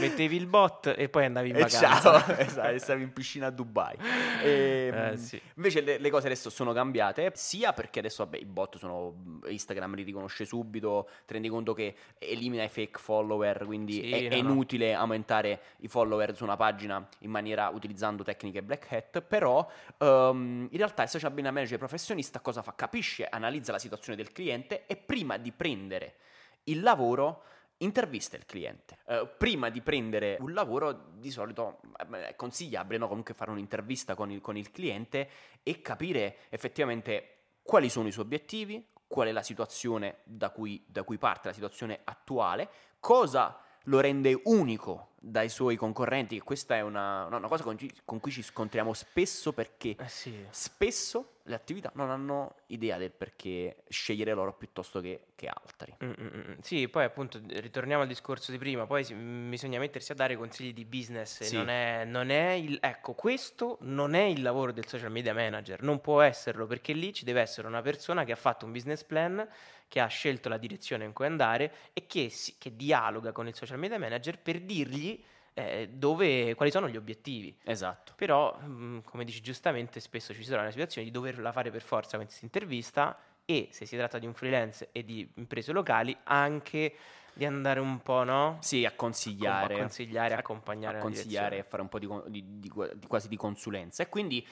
Mettevi 0.00 0.34
il 0.36 0.46
bot 0.46 0.94
e 0.96 1.08
poi 1.10 1.26
andavi 1.26 1.50
in 1.50 1.56
E 1.56 1.60
vacanza. 1.60 2.00
ciao, 2.22 2.36
esatto, 2.38 2.78
stavi 2.78 3.02
in 3.02 3.12
piscina 3.12 3.48
a 3.48 3.50
Dubai. 3.50 3.96
E, 4.42 4.90
Eh, 5.12 5.16
sì. 5.18 5.40
Invece 5.56 5.82
le, 5.82 5.98
le 5.98 6.10
cose 6.10 6.26
adesso 6.26 6.48
sono 6.48 6.72
cambiate, 6.72 7.30
sia 7.34 7.72
perché 7.74 7.98
adesso 7.98 8.24
vabbè, 8.24 8.38
i 8.38 8.46
bot 8.46 8.78
sono 8.78 9.40
Instagram 9.46 9.94
li 9.94 10.02
riconosce 10.04 10.46
subito, 10.46 11.08
ti 11.26 11.34
rendi 11.34 11.48
conto 11.50 11.74
che 11.74 11.94
elimina 12.18 12.62
i 12.64 12.68
fake 12.70 12.98
follower, 12.98 13.64
quindi 13.66 13.92
Sì, 13.94 14.10
è, 14.10 14.22
no, 14.22 14.28
è 14.36 14.40
no. 14.40 14.50
inutile 14.50 14.94
aumentare 14.94 15.60
i 15.80 15.88
follower 15.88 16.34
su 16.34 16.44
una 16.44 16.56
pagina 16.56 17.06
in 17.20 17.30
maniera 17.30 17.68
utilizzando 17.68 18.22
tecniche 18.24 18.62
black 18.62 18.90
hat, 18.90 19.20
però 19.20 19.68
ehm, 19.98 20.68
in 20.70 20.76
realtà 20.78 21.02
il 21.02 21.08
social 21.10 21.32
media 21.34 21.50
manager 21.52 21.76
professionista 21.78 22.40
cosa 22.40 22.62
fa? 22.62 22.72
Capisce, 22.74 23.26
analizza 23.28 23.72
la 23.72 23.78
situazione 23.78 24.16
del 24.16 24.32
cliente 24.32 24.86
e 24.86 24.96
prima 24.96 25.36
di 25.36 25.52
prendere 25.52 26.14
il 26.64 26.80
lavoro 26.80 27.44
intervista 27.78 28.36
il 28.36 28.46
cliente. 28.46 28.98
Eh, 29.06 29.28
prima 29.36 29.68
di 29.68 29.80
prendere 29.80 30.36
un 30.40 30.52
lavoro, 30.52 31.10
di 31.14 31.30
solito 31.30 31.80
eh, 31.96 32.28
è 32.28 32.36
consigliabile 32.36 32.98
no? 32.98 33.08
comunque 33.08 33.34
fare 33.34 33.50
un'intervista 33.50 34.14
con 34.14 34.30
il, 34.30 34.40
con 34.40 34.56
il 34.56 34.70
cliente 34.70 35.28
e 35.62 35.80
capire 35.80 36.36
effettivamente 36.48 37.36
quali 37.62 37.88
sono 37.88 38.08
i 38.08 38.12
suoi 38.12 38.24
obiettivi, 38.24 38.86
qual 39.06 39.28
è 39.28 39.32
la 39.32 39.42
situazione 39.42 40.18
da 40.24 40.50
cui, 40.50 40.84
da 40.86 41.02
cui 41.02 41.18
parte, 41.18 41.48
la 41.48 41.54
situazione 41.54 42.00
attuale, 42.04 42.68
cosa 42.98 43.60
lo 43.84 44.00
rende 44.00 44.40
unico 44.44 45.11
dai 45.24 45.48
suoi 45.48 45.76
concorrenti, 45.76 46.36
che 46.36 46.42
questa 46.42 46.74
è 46.74 46.80
una, 46.80 47.26
una 47.26 47.46
cosa 47.46 47.62
con, 47.62 47.76
con 48.04 48.18
cui 48.18 48.32
ci 48.32 48.42
scontriamo 48.42 48.92
spesso 48.92 49.52
perché 49.52 49.94
Eh 49.96 50.08
sì. 50.08 50.44
spesso 50.50 51.34
le 51.44 51.54
attività 51.54 51.90
non 51.94 52.10
hanno 52.10 52.54
idea 52.66 52.98
del 52.98 53.10
perché 53.10 53.82
scegliere 53.88 54.32
loro 54.32 54.52
piuttosto 54.54 55.00
che, 55.00 55.26
che 55.36 55.46
altri. 55.48 55.94
Mm, 56.04 56.10
mm, 56.10 56.26
mm. 56.50 56.58
Sì, 56.60 56.88
poi 56.88 57.04
appunto 57.04 57.40
ritorniamo 57.46 58.02
al 58.02 58.08
discorso 58.08 58.50
di 58.52 58.58
prima, 58.58 58.86
poi 58.86 59.04
si- 59.04 59.14
mm, 59.14 59.50
bisogna 59.50 59.78
mettersi 59.78 60.10
a 60.12 60.16
dare 60.16 60.36
consigli 60.36 60.72
di 60.74 60.84
business, 60.84 61.42
Sì. 61.42 61.54
non, 61.56 61.68
è, 61.68 62.04
non 62.04 62.30
è 62.30 62.50
il, 62.52 62.78
ecco, 62.80 63.12
questo 63.14 63.78
non 63.82 64.14
è 64.14 64.22
il 64.22 64.42
lavoro 64.42 64.72
del 64.72 64.86
social 64.86 65.10
media 65.10 65.34
manager, 65.34 65.82
non 65.82 66.00
può 66.00 66.20
esserlo 66.20 66.66
perché 66.66 66.92
lì 66.92 67.12
ci 67.12 67.24
deve 67.24 67.40
essere 67.40 67.66
una 67.68 67.82
persona 67.82 68.24
che 68.24 68.32
ha 68.32 68.36
fatto 68.36 68.64
un 68.66 68.72
business 68.72 69.02
plan, 69.04 69.46
che 69.88 70.00
ha 70.00 70.06
scelto 70.06 70.48
la 70.48 70.56
direzione 70.56 71.04
in 71.04 71.12
cui 71.12 71.26
andare 71.26 71.72
e 71.92 72.06
che, 72.06 72.30
si- 72.30 72.54
che 72.56 72.74
dialoga 72.76 73.32
con 73.32 73.46
il 73.48 73.54
social 73.54 73.78
media 73.78 73.98
manager 73.98 74.38
per 74.38 74.60
dirgli 74.60 75.11
eh, 75.54 75.88
dove, 75.92 76.54
quali 76.54 76.70
sono 76.70 76.88
gli 76.88 76.96
obiettivi. 76.96 77.56
Esatto. 77.64 78.12
Però, 78.16 78.58
mm, 78.62 78.98
come 79.04 79.24
dici 79.24 79.40
giustamente, 79.40 80.00
spesso 80.00 80.32
ci 80.32 80.42
trova 80.44 80.60
nella 80.60 80.70
situazione 80.72 81.06
di 81.06 81.12
doverla 81.12 81.52
fare 81.52 81.70
per 81.70 81.82
forza 81.82 82.16
questa 82.16 82.44
intervista 82.44 83.18
e 83.44 83.68
se 83.70 83.86
si 83.86 83.96
tratta 83.96 84.18
di 84.18 84.26
un 84.26 84.34
freelance 84.34 84.88
e 84.92 85.04
di 85.04 85.28
imprese 85.34 85.72
locali, 85.72 86.16
anche 86.24 86.94
di 87.34 87.44
andare 87.46 87.80
un 87.80 88.00
po', 88.02 88.24
no? 88.24 88.58
Sì, 88.60 88.84
a 88.84 88.92
consigliare. 88.92 89.74
A 89.74 89.78
consigliare, 89.78 90.34
a- 90.34 90.38
accompagnare 90.38 90.98
A 90.98 91.00
consigliare 91.00 91.48
direzione. 91.56 91.68
fare 91.68 91.82
un 91.82 91.88
po' 91.88 91.98
di, 91.98 92.08
di- 92.26 92.60
di- 92.60 93.06
quasi 93.08 93.28
di 93.28 93.36
consulenza. 93.36 94.02
E 94.02 94.08
quindi 94.10 94.46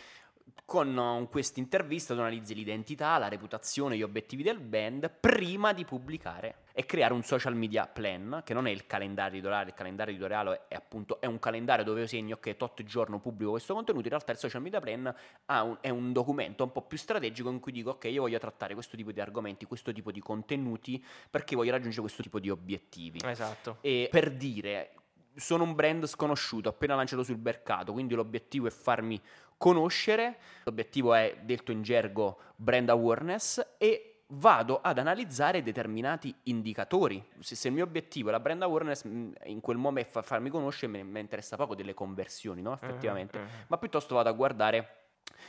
con 0.65 0.97
uh, 0.97 1.29
questa 1.29 1.59
intervista 1.59 2.15
tu 2.15 2.21
analizzi 2.21 2.55
l'identità, 2.55 3.19
la 3.19 3.29
reputazione, 3.29 3.97
gli 3.97 4.03
obiettivi 4.03 4.43
del 4.43 4.61
band 4.61 5.11
prima 5.21 5.73
di 5.73 5.85
pubblicare. 5.85 6.63
e 6.73 6.87
creare 6.87 7.13
un 7.13 7.23
social 7.23 7.55
media 7.55 7.87
plan, 7.87 8.43
che 8.45 8.55
non 8.55 8.67
è 8.67 8.71
il 8.71 8.87
calendario 8.87 9.33
editoriale, 9.33 9.69
il 9.69 9.75
calendario 9.75 10.15
editoriale 10.15 10.63
è 10.69 10.75
appunto 10.75 11.21
è 11.21 11.27
un 11.27 11.39
calendario 11.39 11.85
dove 11.85 12.01
io 12.01 12.07
segno 12.07 12.39
che 12.39 12.57
tot 12.57 12.83
giorno 12.85 13.19
pubblico 13.19 13.51
questo 13.51 13.75
contenuto, 13.75 14.05
in 14.05 14.11
realtà 14.11 14.33
il 14.33 14.39
social 14.39 14.63
media 14.63 14.81
plan 14.81 15.15
un, 15.47 15.79
è 15.81 15.91
un 15.91 16.13
documento 16.13 16.65
un 16.65 16.73
po' 16.73 16.83
più 16.83 16.97
strategico 16.97 17.51
in 17.51 17.61
cui 17.61 17.73
dico 17.73 17.91
ok, 17.91 18.05
io 18.05 18.23
voglio 18.23 18.39
trattare 18.39 18.75
questo 18.75 18.97
tipo 18.97 19.13
di 19.13 19.21
argomenti, 19.21 19.67
questo 19.67 19.93
tipo 19.93 20.11
di 20.11 20.21
contenuti 20.21 21.05
perché 21.29 21.57
voglio 21.57 21.73
raggiungere 21.73 22.01
questo 22.01 22.23
tipo 22.23 22.39
di 22.39 22.49
obiettivi. 22.49 23.21
Esatto. 23.25 23.79
E 23.81 24.09
per 24.11 24.31
dire, 24.31 24.93
sono 25.35 25.65
un 25.65 25.75
brand 25.75 26.07
sconosciuto, 26.07 26.69
appena 26.69 26.95
lanciato 26.95 27.23
sul 27.23 27.39
mercato, 27.39 27.93
quindi 27.93 28.15
l'obiettivo 28.15 28.67
è 28.67 28.71
farmi 28.71 29.21
conoscere, 29.61 30.39
l'obiettivo 30.65 31.13
è, 31.13 31.37
detto 31.43 31.71
in 31.71 31.83
gergo, 31.83 32.39
brand 32.57 32.89
awareness 32.89 33.75
e 33.77 34.23
vado 34.29 34.81
ad 34.81 34.97
analizzare 34.97 35.63
determinati 35.63 36.35
indicatori. 36.45 37.23
Se, 37.41 37.55
se, 37.57 37.69
il 37.69 37.75
mio 37.75 37.85
obiettivo 37.85 38.31
è 38.31 38.33
la 38.33 38.41
brand 38.41 38.63
awareness, 38.63 39.07
mm, 39.07 39.33
in 39.45 39.61
quel 39.61 39.77
momento 39.77 40.13
fa, 40.13 40.23
farmi 40.23 40.49
conoscere, 40.49 41.03
mi, 41.03 41.21
interessa 41.21 41.57
poco 41.57 41.75
delle 41.75 41.93
conversioni, 41.93 42.63
no? 42.63 42.73
effettivamente, 42.73 43.37
uh-huh, 43.37 43.47
ma 43.67 43.77
piuttosto 43.77 44.15
vado 44.15 44.31
a 44.31 44.33
guardare 44.33 44.95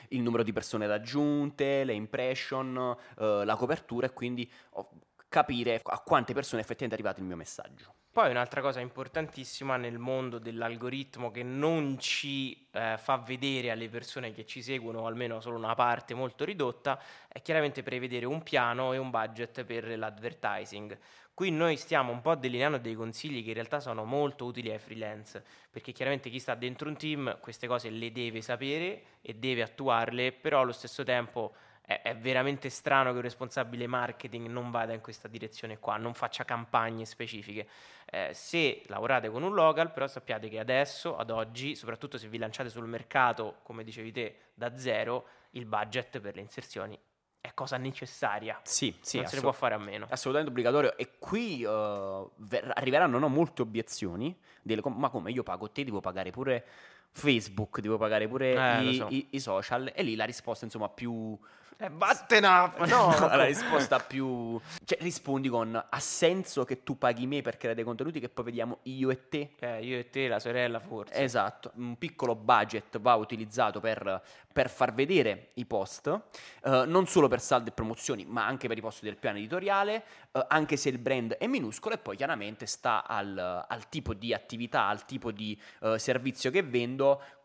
il 0.09 0.21
numero 0.21 0.43
di 0.43 0.51
persone 0.51 0.87
raggiunte, 0.87 1.85
le 1.85 1.93
impression, 1.93 2.75
uh, 2.75 3.23
la 3.43 3.55
copertura 3.55 4.07
e 4.07 4.11
quindi 4.11 4.49
oh, 4.71 4.89
capire 5.31 5.79
a 5.81 5.99
quante 5.99 6.33
persone 6.33 6.61
effettivamente 6.61 6.95
è 6.95 6.99
arrivato 6.99 7.21
il 7.21 7.25
mio 7.25 7.37
messaggio. 7.37 7.93
Poi 8.11 8.29
un'altra 8.29 8.59
cosa 8.59 8.81
importantissima 8.81 9.77
nel 9.77 9.97
mondo 9.97 10.39
dell'algoritmo 10.39 11.31
che 11.31 11.41
non 11.41 11.97
ci 11.97 12.67
eh, 12.71 12.97
fa 12.97 13.15
vedere 13.15 13.71
alle 13.71 13.87
persone 13.87 14.33
che 14.33 14.45
ci 14.45 14.61
seguono, 14.61 15.07
almeno 15.07 15.39
solo 15.39 15.55
una 15.55 15.73
parte 15.73 16.13
molto 16.13 16.43
ridotta, 16.43 17.01
è 17.29 17.41
chiaramente 17.41 17.81
prevedere 17.81 18.25
un 18.25 18.43
piano 18.43 18.91
e 18.91 18.97
un 18.97 19.09
budget 19.09 19.63
per 19.63 19.97
l'advertising. 19.97 20.99
Qui 21.33 21.49
noi 21.49 21.77
stiamo 21.77 22.11
un 22.11 22.19
po' 22.19 22.35
delineando 22.35 22.77
dei 22.77 22.95
consigli 22.95 23.41
che 23.41 23.47
in 23.47 23.55
realtà 23.55 23.79
sono 23.79 24.03
molto 24.03 24.43
utili 24.43 24.69
ai 24.69 24.79
freelance, 24.79 25.41
perché 25.71 25.93
chiaramente 25.93 26.29
chi 26.29 26.39
sta 26.39 26.55
dentro 26.55 26.89
un 26.89 26.97
team 26.97 27.39
queste 27.39 27.67
cose 27.67 27.89
le 27.89 28.11
deve 28.11 28.41
sapere 28.41 29.03
e 29.21 29.35
deve 29.35 29.61
attuarle, 29.61 30.33
però 30.33 30.59
allo 30.59 30.73
stesso 30.73 31.03
tempo 31.03 31.53
è, 31.81 32.01
è, 32.03 32.15
veramente 32.15 32.69
strano 32.69 33.11
che 33.11 33.17
un 33.17 33.21
responsabile 33.21 33.87
marketing 33.87 34.47
non 34.47 34.71
vada 34.71 34.93
in 34.93 35.01
questa 35.01 35.27
direzione 35.27 35.79
qua, 35.79 35.97
non 35.97 36.13
faccia 36.13 36.45
campagne 36.45 37.05
specifiche. 37.05 37.67
Eh, 38.05 38.31
se 38.33 38.83
lavorate 38.87 39.29
con 39.29 39.43
un 39.43 39.53
local, 39.53 39.91
però 39.91 40.07
sappiate 40.07 40.49
che 40.49 40.59
adesso, 40.59 41.17
ad 41.17 41.29
oggi, 41.29 41.75
soprattutto 41.75 42.17
se 42.17 42.27
vi 42.27 42.37
lanciate 42.37 42.69
sul 42.69 42.87
mercato, 42.87 43.57
come 43.63 43.83
dicevi 43.83 44.11
te, 44.11 44.37
da 44.53 44.77
zero, 44.77 45.27
il 45.51 45.65
budget 45.65 46.19
per 46.19 46.35
le 46.35 46.41
inserzioni 46.41 46.99
è 47.41 47.55
cosa 47.55 47.77
necessaria. 47.77 48.59
Sì, 48.63 48.95
sì. 49.01 49.17
Non 49.17 49.25
se 49.25 49.35
ne 49.35 49.41
può 49.41 49.51
fare 49.51 49.73
a 49.73 49.79
meno. 49.79 50.05
Assolutamente 50.09 50.51
obbligatorio. 50.51 50.95
E 50.95 51.17
qui 51.17 51.63
uh, 51.63 52.31
ver- 52.37 52.71
arriveranno 52.75 53.17
no, 53.17 53.27
molte 53.29 53.63
obiezioni. 53.63 54.37
Delle, 54.61 54.81
ma 54.85 55.09
come 55.09 55.31
io 55.31 55.41
pago 55.41 55.71
te, 55.71 55.83
devo 55.83 56.01
pagare 56.01 56.29
pure 56.29 56.65
Facebook, 57.11 57.79
devo 57.79 57.97
pagare 57.97 58.27
pure 58.27 58.53
eh, 58.53 58.83
i, 58.83 58.95
so. 58.95 59.07
i, 59.09 59.27
i, 59.31 59.39
social. 59.39 59.91
E 59.93 60.03
lì 60.03 60.15
la 60.15 60.25
risposta, 60.25 60.65
insomma, 60.65 60.89
più 60.89 61.37
eh, 61.81 61.89
up! 61.89 62.85
No, 62.85 63.07
no 63.17 63.27
la 63.35 63.45
risposta 63.45 63.99
più... 63.99 64.59
Cioè, 64.85 64.99
rispondi 65.01 65.49
con 65.49 65.75
ha 65.75 65.99
senso 65.99 66.63
che 66.63 66.83
tu 66.83 66.95
paghi 66.95 67.25
me 67.25 67.41
per 67.41 67.57
creare 67.57 67.75
dei 67.75 67.83
contenuti 67.83 68.19
che 68.19 68.29
poi 68.29 68.45
vediamo 68.45 68.79
io 68.83 69.09
e 69.09 69.27
te? 69.29 69.53
Eh, 69.57 69.83
io 69.83 69.97
e 69.97 70.09
te, 70.11 70.27
la 70.27 70.39
sorella 70.39 70.79
forse. 70.79 71.15
Esatto, 71.15 71.71
un 71.75 71.97
piccolo 71.97 72.35
budget 72.35 72.99
va 72.99 73.15
utilizzato 73.15 73.79
per, 73.79 74.21
per 74.53 74.69
far 74.69 74.93
vedere 74.93 75.49
i 75.55 75.65
post, 75.65 76.05
uh, 76.07 76.83
non 76.85 77.07
solo 77.07 77.27
per 77.27 77.41
saldo 77.41 77.69
e 77.69 77.71
promozioni, 77.71 78.25
ma 78.25 78.45
anche 78.45 78.67
per 78.67 78.77
i 78.77 78.81
post 78.81 79.01
del 79.01 79.17
piano 79.17 79.39
editoriale, 79.39 80.03
uh, 80.33 80.45
anche 80.49 80.77
se 80.77 80.89
il 80.89 80.99
brand 80.99 81.33
è 81.33 81.47
minuscolo 81.47 81.95
e 81.95 81.97
poi 81.97 82.15
chiaramente 82.15 82.67
sta 82.67 83.07
al, 83.07 83.65
al 83.67 83.89
tipo 83.89 84.13
di 84.13 84.35
attività, 84.35 84.85
al 84.85 85.05
tipo 85.05 85.31
di 85.31 85.59
uh, 85.79 85.97
servizio 85.97 86.51
che 86.51 86.61
vendo, 86.61 87.00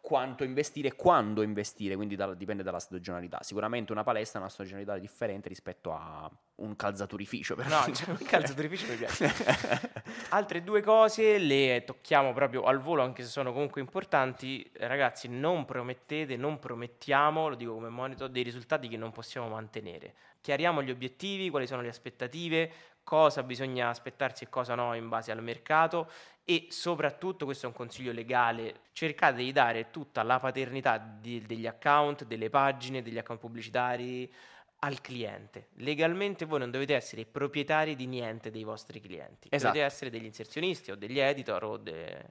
quanto 0.06 0.44
investire 0.44 0.88
e 0.88 0.94
quando 0.94 1.42
investire, 1.42 1.96
quindi 1.96 2.14
da, 2.14 2.32
dipende 2.32 2.62
dalla 2.62 2.78
stagionalità. 2.78 3.42
Sicuramente 3.42 3.90
una 3.90 4.04
palestra 4.04 4.38
ha 4.38 4.42
una 4.42 4.50
stagionalità 4.50 4.96
differente 4.98 5.48
rispetto 5.48 5.92
a 5.92 6.30
un 6.56 6.76
calzaturificio. 6.76 7.56
Per 7.56 7.66
no, 7.66 7.92
cioè, 7.92 8.10
un 8.10 8.18
calzaturificio 8.24 8.86
mi 8.92 8.96
piace. 8.96 9.32
Altre 10.30 10.62
due 10.62 10.80
cose 10.80 11.38
le 11.38 11.82
tocchiamo 11.84 12.32
proprio 12.32 12.62
al 12.62 12.78
volo, 12.78 13.02
anche 13.02 13.24
se 13.24 13.28
sono 13.28 13.52
comunque 13.52 13.80
importanti. 13.80 14.70
Ragazzi, 14.74 15.28
non 15.28 15.64
promettete, 15.64 16.36
non 16.36 16.60
promettiamo, 16.60 17.48
lo 17.48 17.56
dico 17.56 17.74
come 17.74 17.88
monito, 17.88 18.28
dei 18.28 18.44
risultati 18.44 18.86
che 18.86 18.96
non 18.96 19.10
possiamo 19.10 19.48
mantenere. 19.48 20.14
Chiariamo 20.40 20.82
gli 20.82 20.90
obiettivi, 20.90 21.50
quali 21.50 21.66
sono 21.66 21.82
le 21.82 21.88
aspettative, 21.88 22.70
cosa 23.06 23.44
bisogna 23.44 23.88
aspettarsi 23.88 24.42
e 24.42 24.48
cosa 24.48 24.74
no 24.74 24.92
in 24.94 25.08
base 25.08 25.30
al 25.30 25.40
mercato 25.40 26.10
e 26.44 26.66
soprattutto, 26.70 27.44
questo 27.44 27.66
è 27.66 27.68
un 27.68 27.74
consiglio 27.74 28.10
legale, 28.10 28.80
cercate 28.92 29.36
di 29.42 29.52
dare 29.52 29.90
tutta 29.90 30.24
la 30.24 30.40
paternità 30.40 30.98
di, 30.98 31.40
degli 31.42 31.68
account, 31.68 32.24
delle 32.24 32.50
pagine, 32.50 33.02
degli 33.02 33.16
account 33.16 33.40
pubblicitari 33.40 34.32
al 34.80 35.00
cliente. 35.00 35.68
Legalmente 35.74 36.44
voi 36.44 36.58
non 36.58 36.72
dovete 36.72 36.96
essere 36.96 37.26
proprietari 37.26 37.94
di 37.94 38.06
niente 38.06 38.50
dei 38.50 38.64
vostri 38.64 39.00
clienti, 39.00 39.46
esatto. 39.50 39.72
dovete 39.72 39.84
essere 39.84 40.10
degli 40.10 40.24
inserzionisti 40.24 40.90
o 40.90 40.96
degli 40.96 41.20
editor 41.20 41.62
o 41.62 41.76
de 41.76 42.24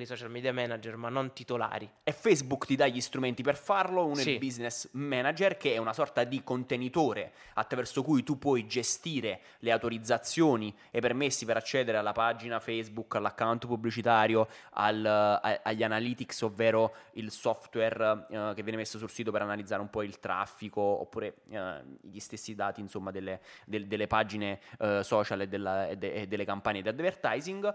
dei 0.00 0.06
social 0.06 0.30
media 0.30 0.52
manager, 0.52 0.96
ma 0.96 1.08
non 1.08 1.32
titolari. 1.32 1.88
E 2.02 2.12
Facebook 2.12 2.64
ti 2.64 2.74
dà 2.74 2.86
gli 2.86 3.00
strumenti 3.00 3.42
per 3.42 3.56
farlo, 3.56 4.06
uno 4.06 4.14
sì. 4.14 4.30
è 4.30 4.32
il 4.32 4.38
business 4.38 4.88
manager, 4.92 5.56
che 5.56 5.74
è 5.74 5.76
una 5.76 5.92
sorta 5.92 6.24
di 6.24 6.42
contenitore 6.42 7.32
attraverso 7.54 8.02
cui 8.02 8.22
tu 8.22 8.38
puoi 8.38 8.66
gestire 8.66 9.40
le 9.58 9.70
autorizzazioni 9.70 10.74
e 10.90 10.98
i 10.98 11.00
permessi 11.00 11.44
per 11.44 11.56
accedere 11.56 11.98
alla 11.98 12.12
pagina 12.12 12.60
Facebook, 12.60 13.14
all'account 13.14 13.66
pubblicitario, 13.66 14.48
al, 14.70 15.04
a, 15.04 15.60
agli 15.62 15.82
analytics, 15.82 16.40
ovvero 16.42 16.94
il 17.12 17.30
software 17.30 18.26
uh, 18.28 18.54
che 18.54 18.62
viene 18.62 18.78
messo 18.78 18.96
sul 18.96 19.10
sito 19.10 19.30
per 19.30 19.42
analizzare 19.42 19.82
un 19.82 19.90
po' 19.90 20.02
il 20.02 20.18
traffico, 20.18 20.80
oppure 20.80 21.42
uh, 21.48 21.98
gli 22.00 22.20
stessi 22.20 22.54
dati, 22.54 22.80
insomma, 22.80 23.10
delle, 23.10 23.40
del, 23.66 23.86
delle 23.86 24.06
pagine 24.06 24.60
uh, 24.78 25.02
social 25.02 25.42
e, 25.42 25.48
della, 25.48 25.88
e, 25.88 25.96
de, 25.96 26.12
e, 26.12 26.26
delle 26.26 26.44
campagne 26.46 26.80
di 26.80 26.88
advertising. 26.88 27.74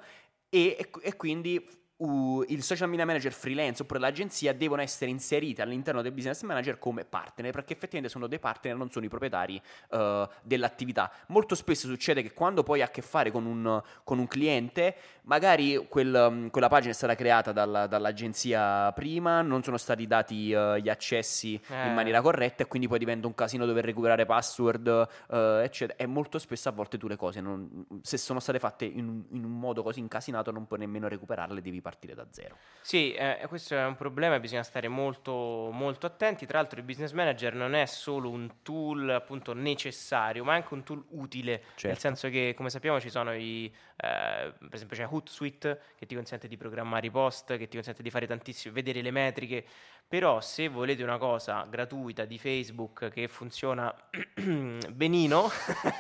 e, 0.50 0.90
e 1.02 1.16
quindi 1.16 1.84
uh, 1.98 2.44
il 2.48 2.64
social 2.64 2.90
media 2.90 3.06
manager 3.06 3.32
freelance 3.32 3.82
oppure 3.82 4.00
l'agenzia 4.00 4.54
devono 4.54 4.82
essere 4.82 5.12
inserite 5.12 5.62
all'interno 5.62 6.02
del 6.02 6.12
business 6.12 6.42
manager 6.42 6.78
come 6.78 7.06
partner 7.06 7.52
perché 7.52 7.74
effettivamente 7.74 8.10
sono 8.10 8.28
dei 8.28 8.40
partner 8.40 8.76
non 8.76 8.90
sono 8.90 9.06
i 9.06 9.10
proprietari 9.10 9.62
uh, 9.92 10.28
dell'attività 10.42 11.12
molto 11.28 11.56
spesso 11.56 11.88
succede 11.88 12.22
che 12.22 12.34
quando 12.34 12.64
poi 12.64 12.82
hai 12.82 12.88
a 12.88 12.90
che 12.90 13.02
fare 13.02 13.32
con 13.32 13.46
un, 13.46 13.82
con 14.04 14.20
un 14.20 14.28
cliente 14.28 14.96
magari 15.24 15.86
quel, 15.88 16.28
um, 16.30 16.50
quella 16.50 16.68
pagina 16.68 16.92
è 16.92 16.96
stata 16.96 17.16
creata 17.16 17.52
dalla, 17.52 17.88
dall'agenzia 17.88 18.92
prima 18.94 19.42
non 19.42 19.64
sono 19.64 19.78
stati 19.78 20.08
dati 20.08 20.52
uh, 20.52 20.76
gli 20.76 20.90
accessi 20.90 21.60
eh. 21.68 21.88
in 21.88 21.94
maniera 21.94 22.22
corretta 22.22 22.64
e 22.64 22.68
quindi 22.68 22.88
poi 22.88 23.00
diventa 23.00 23.28
un 23.28 23.36
casino 23.36 23.66
dover 23.66 23.86
recuperare 23.86 24.26
password 24.26 24.88
uh, 24.88 25.36
eccetera 25.64 25.98
e 25.98 26.06
molto 26.06 26.40
spesso 26.40 26.70
a 26.70 26.72
volte 26.72 26.98
tu 26.98 27.08
le 27.08 27.16
cose 27.16 27.42
non, 27.42 27.86
se 28.02 28.18
sono 28.18 28.40
state 28.40 28.60
fatte 28.60 28.86
in, 28.86 29.24
in 29.32 29.44
un 29.44 29.60
modo 29.60 29.84
così 29.84 30.00
incasinato 30.00 30.52
non 30.52 30.68
puoi 30.68 30.80
nemmeno 30.80 31.08
recuperarle 31.08 31.62
devi 31.62 31.82
partire 31.86 32.16
da 32.16 32.26
zero. 32.32 32.58
Sì, 32.82 33.14
eh, 33.14 33.46
questo 33.48 33.76
è 33.76 33.86
un 33.86 33.96
problema, 33.96 34.40
bisogna 34.40 34.64
stare 34.64 34.88
molto, 34.88 35.70
molto 35.72 36.08
attenti. 36.08 36.48
Tra 36.48 36.58
l'altro 36.58 36.80
il 36.80 36.86
business 36.86 37.12
manager 37.12 37.54
non 37.54 37.76
è 37.76 37.86
solo 37.86 38.30
un 38.30 38.62
tool 38.64 39.10
appunto 39.10 39.54
necessario, 39.54 40.44
ma 40.44 40.54
anche 40.54 40.74
un 40.74 40.84
tool 40.84 41.04
utile, 41.10 41.62
certo. 41.70 41.88
nel 41.88 41.98
senso 41.98 42.30
che 42.30 42.54
come 42.56 42.70
sappiamo 42.70 43.00
ci 43.00 43.10
sono 43.10 43.36
i, 43.36 43.66
eh, 43.66 44.54
per 44.58 44.74
esempio 44.74 44.98
c'è 44.98 45.08
Hootsuite 45.10 45.82
che 45.96 46.06
ti 46.06 46.16
consente 46.16 46.48
di 46.48 46.58
programmare 46.58 47.06
i 47.08 47.12
post, 47.12 47.58
che 47.58 47.68
ti 47.68 47.76
consente 47.76 48.02
di 48.02 48.10
fare 48.10 48.26
tantissimo, 48.26 48.74
vedere 48.74 49.02
le 49.02 49.12
metriche, 49.12 49.66
però 50.08 50.40
se 50.40 50.68
volete 50.68 51.02
una 51.02 51.18
cosa 51.18 51.66
gratuita 51.68 52.26
di 52.26 52.38
Facebook 52.38 53.10
che 53.10 53.28
funziona 53.28 53.94
benino, 54.94 55.50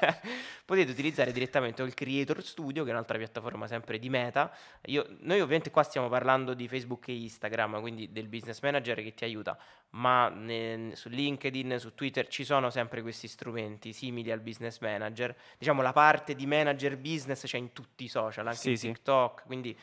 potete 0.64 0.92
utilizzare 0.92 1.32
direttamente 1.32 1.82
il 1.82 1.94
Creator 1.94 2.44
Studio, 2.44 2.84
che 2.84 2.90
è 2.90 2.94
un'altra 2.94 3.18
piattaforma 3.18 3.66
sempre 3.66 3.98
di 3.98 4.10
Meta. 4.10 4.56
Io, 4.86 5.06
noi 5.22 5.42
ovviamente 5.42 5.72
qua 5.72 5.82
stiamo 5.82 6.08
parlando 6.08 6.54
di 6.54 6.68
Facebook 6.68 7.08
e 7.08 7.16
Instagram, 7.16 7.82
quindi 7.82 8.12
del 8.12 8.28
business 8.28 8.62
manager 8.62 9.02
che 9.02 9.16
ti 9.16 9.24
aiuta, 9.24 9.58
ma 9.92 10.30
ne, 10.30 10.92
su 10.94 11.10
LinkedIn, 11.10 11.80
su 11.80 11.96
Twitter 11.96 12.28
ci 12.28 12.44
sono 12.44 12.70
sempre 12.70 13.02
questi 13.02 13.28
strumenti 13.28 13.92
simili 13.92 14.32
al 14.32 14.40
business 14.40 14.80
manager. 14.80 15.36
Diciamo 15.58 15.82
la 15.82 15.94
parte 15.94 16.36
di 16.36 16.46
manager 16.46 16.96
business 16.98 17.44
c'è 17.46 17.58
in 17.58 17.74
tutti 17.74 18.04
i 18.04 18.08
social, 18.08 18.46
anche 18.46 18.78
sì, 18.78 18.88
in 18.88 18.94
TikTok, 18.94 19.40
sì. 19.40 19.46
quindi 19.48 19.78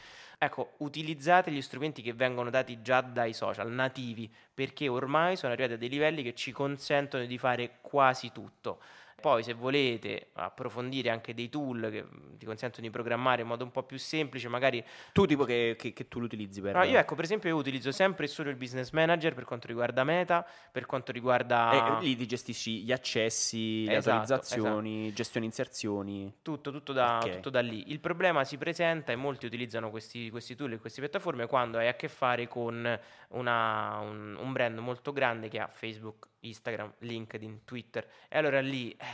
Ecco, 0.45 0.73
utilizzate 0.79 1.53
gli 1.53 1.63
strumenti 1.63 2.03
che 2.03 2.15
vengono 2.15 2.51
dati 2.51 2.83
già 2.83 3.01
dai 3.01 3.33
social 3.33 3.71
nativi, 3.71 4.29
perché 4.53 4.89
ormai 4.89 5.37
sono 5.37 5.53
arrivati 5.53 5.75
a 5.75 5.79
dei 5.79 5.89
livelli 5.89 6.25
che 6.25 6.35
ci 6.35 6.51
consentono 6.51 7.25
di 7.27 7.39
fare 7.39 7.79
quasi 7.81 8.33
tutto. 8.33 8.81
Poi 9.23 9.45
se 9.45 9.53
volete 9.55 10.31
approfondire 10.33 11.09
anche 11.09 11.33
dei 11.33 11.49
tool 11.49 11.89
che 11.93 12.05
ti 12.37 12.45
consentono 12.45 12.85
di 12.85 12.91
programmare 12.93 13.43
in 13.43 13.47
modo 13.47 13.63
un 13.63 13.71
po' 13.71 13.85
più 13.85 13.97
semplice, 13.97 14.49
magari... 14.49 14.85
Tu 15.13 15.27
tipo 15.27 15.45
che, 15.45 15.77
che, 15.79 15.93
che 15.93 16.09
tu 16.09 16.19
lo 16.19 16.25
utilizzi 16.25 16.61
per... 16.61 16.75
No, 16.75 16.83
io 16.83 16.99
ecco, 16.99 17.15
per 17.15 17.23
esempio 17.23 17.49
io 17.49 17.55
utilizzo 17.57 17.93
sempre 17.93 18.25
e 18.25 18.29
solo 18.29 18.51
il 18.51 18.57
business 18.57 18.91
manager 18.91 19.33
per 19.33 19.45
quanto 19.45 19.69
riguarda 19.69 20.03
Meta, 20.03 20.45
per 20.73 20.87
quanto 20.87 21.13
riguarda... 21.13 21.99
E 22.01 22.05
lì 22.05 22.17
ti 22.17 22.27
gestisci 22.27 22.83
gli 22.83 22.91
accessi, 22.91 23.85
le 23.85 23.95
Esatto, 23.95 24.17
autorizzazioni, 24.17 25.13
gestione 25.13 25.47
inserzioni. 25.47 26.35
Tutto, 26.43 26.73
tutto 26.73 26.93
da, 26.93 27.19
Ok. 27.19 27.31
tutto 27.35 27.51
da 27.51 27.61
lì. 27.61 27.93
Il 27.93 28.01
problema 28.01 28.43
si 28.43 28.59
presenta 28.59 29.13
e 29.13 29.17
molti 29.17 29.47
utilizzano 29.47 29.91
questi, 29.91 30.31
questi 30.31 30.57
tool 30.57 30.73
e 30.73 30.79
queste 30.79 31.01
piattaforme 31.01 31.47
quando 31.47 31.79
hai 31.79 31.87
a 31.87 31.95
che 31.95 32.09
fare 32.09 32.49
con 32.49 32.99
una- 33.29 33.99
un, 34.01 34.37
un 34.37 34.53
brand 34.53 34.77
molto 34.79 35.13
grande 35.13 35.49
che 35.49 35.61
ha 35.61 35.69
Facebook, 35.69 36.27
Instagram, 36.41 36.95
LinkedIn, 36.99 37.61
Twitter. 37.65 38.05
E 38.29 38.37
allora 38.37 38.61
lì 38.61 38.91
eh, 38.91 39.05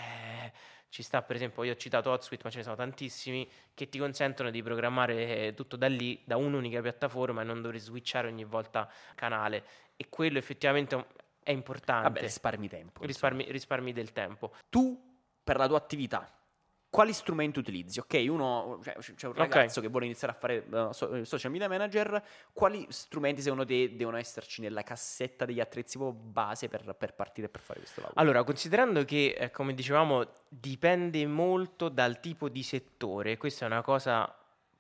ci 0.89 1.03
sta, 1.03 1.23
per 1.23 1.37
esempio, 1.37 1.63
io 1.65 1.73
ho 1.73 1.77
citato 1.77 2.11
HotSuite, 2.11 2.43
ma 2.45 2.51
ce 2.51 2.59
ne 2.59 2.63
sono 2.63 2.77
tantissimi 2.77 3.49
che 3.75 3.89
ti 3.89 3.99
consentono 3.99 4.51
di 4.51 4.63
programmare 4.63 5.47
eh, 5.47 5.55
tutto 5.55 5.77
da 5.77 5.87
lì, 5.87 6.21
da 6.25 6.37
un'unica 6.37 6.81
piattaforma 6.81 7.43
e 7.43 7.45
non 7.45 7.61
dover 7.61 7.79
switchare 7.79 8.29
ogni 8.29 8.45
volta 8.45 8.91
canale. 9.15 9.65
E 9.97 10.09
quello 10.09 10.39
effettivamente 10.39 11.07
è 11.43 11.51
importante. 11.51 12.09
Vabbè, 12.09 12.21
risparmi 12.21 12.69
tempo. 12.69 13.05
risparmi, 13.05 13.47
risparmi 13.51 13.93
del 13.93 14.13
tempo. 14.13 14.55
Tu, 14.71 14.99
per 15.45 15.57
la 15.57 15.67
tua 15.67 15.77
attività, 15.77 16.38
quali 16.91 17.13
strumenti 17.13 17.59
utilizzi? 17.59 18.01
Ok, 18.01 18.25
uno, 18.29 18.81
cioè, 18.83 18.97
c'è 19.15 19.27
un 19.27 19.35
ragazzo 19.35 19.81
che 19.81 19.89
vuole 19.89 20.07
iniziare 20.07 20.33
a 20.33 20.37
fare 20.37 20.67
so- 20.93 21.25
social 21.25 21.51
media 21.51 21.69
manager, 21.69 22.23
quali 22.53 22.87
strumenti 22.91 23.43
secondo 23.43 23.65
te 23.65 23.95
devono 23.95 24.17
esserci 24.17 24.61
nella 24.61 24.83
cassetta 24.83 25.45
degli 25.45 25.61
attrezzi 25.61 25.99
base 25.99 26.69
per, 26.69 26.95
per 26.97 27.15
partire 27.15 27.49
per 27.49 27.61
fare 27.61 27.81
questo 27.81 28.01
lavoro? 28.01 28.21
Allora, 28.21 28.43
considerando 28.45 29.05
che, 29.05 29.37
eh, 29.39 29.51
come 29.51 29.75
dicevamo, 29.75 30.27
dipende 30.49 31.27
molto 31.27 31.89
dal 31.89 32.21
tipo 32.21 32.49
di 32.49 32.63
settore, 32.63 33.37
questa 33.37 33.65
è 33.65 33.69
una 33.69 33.83
cosa 33.83 34.33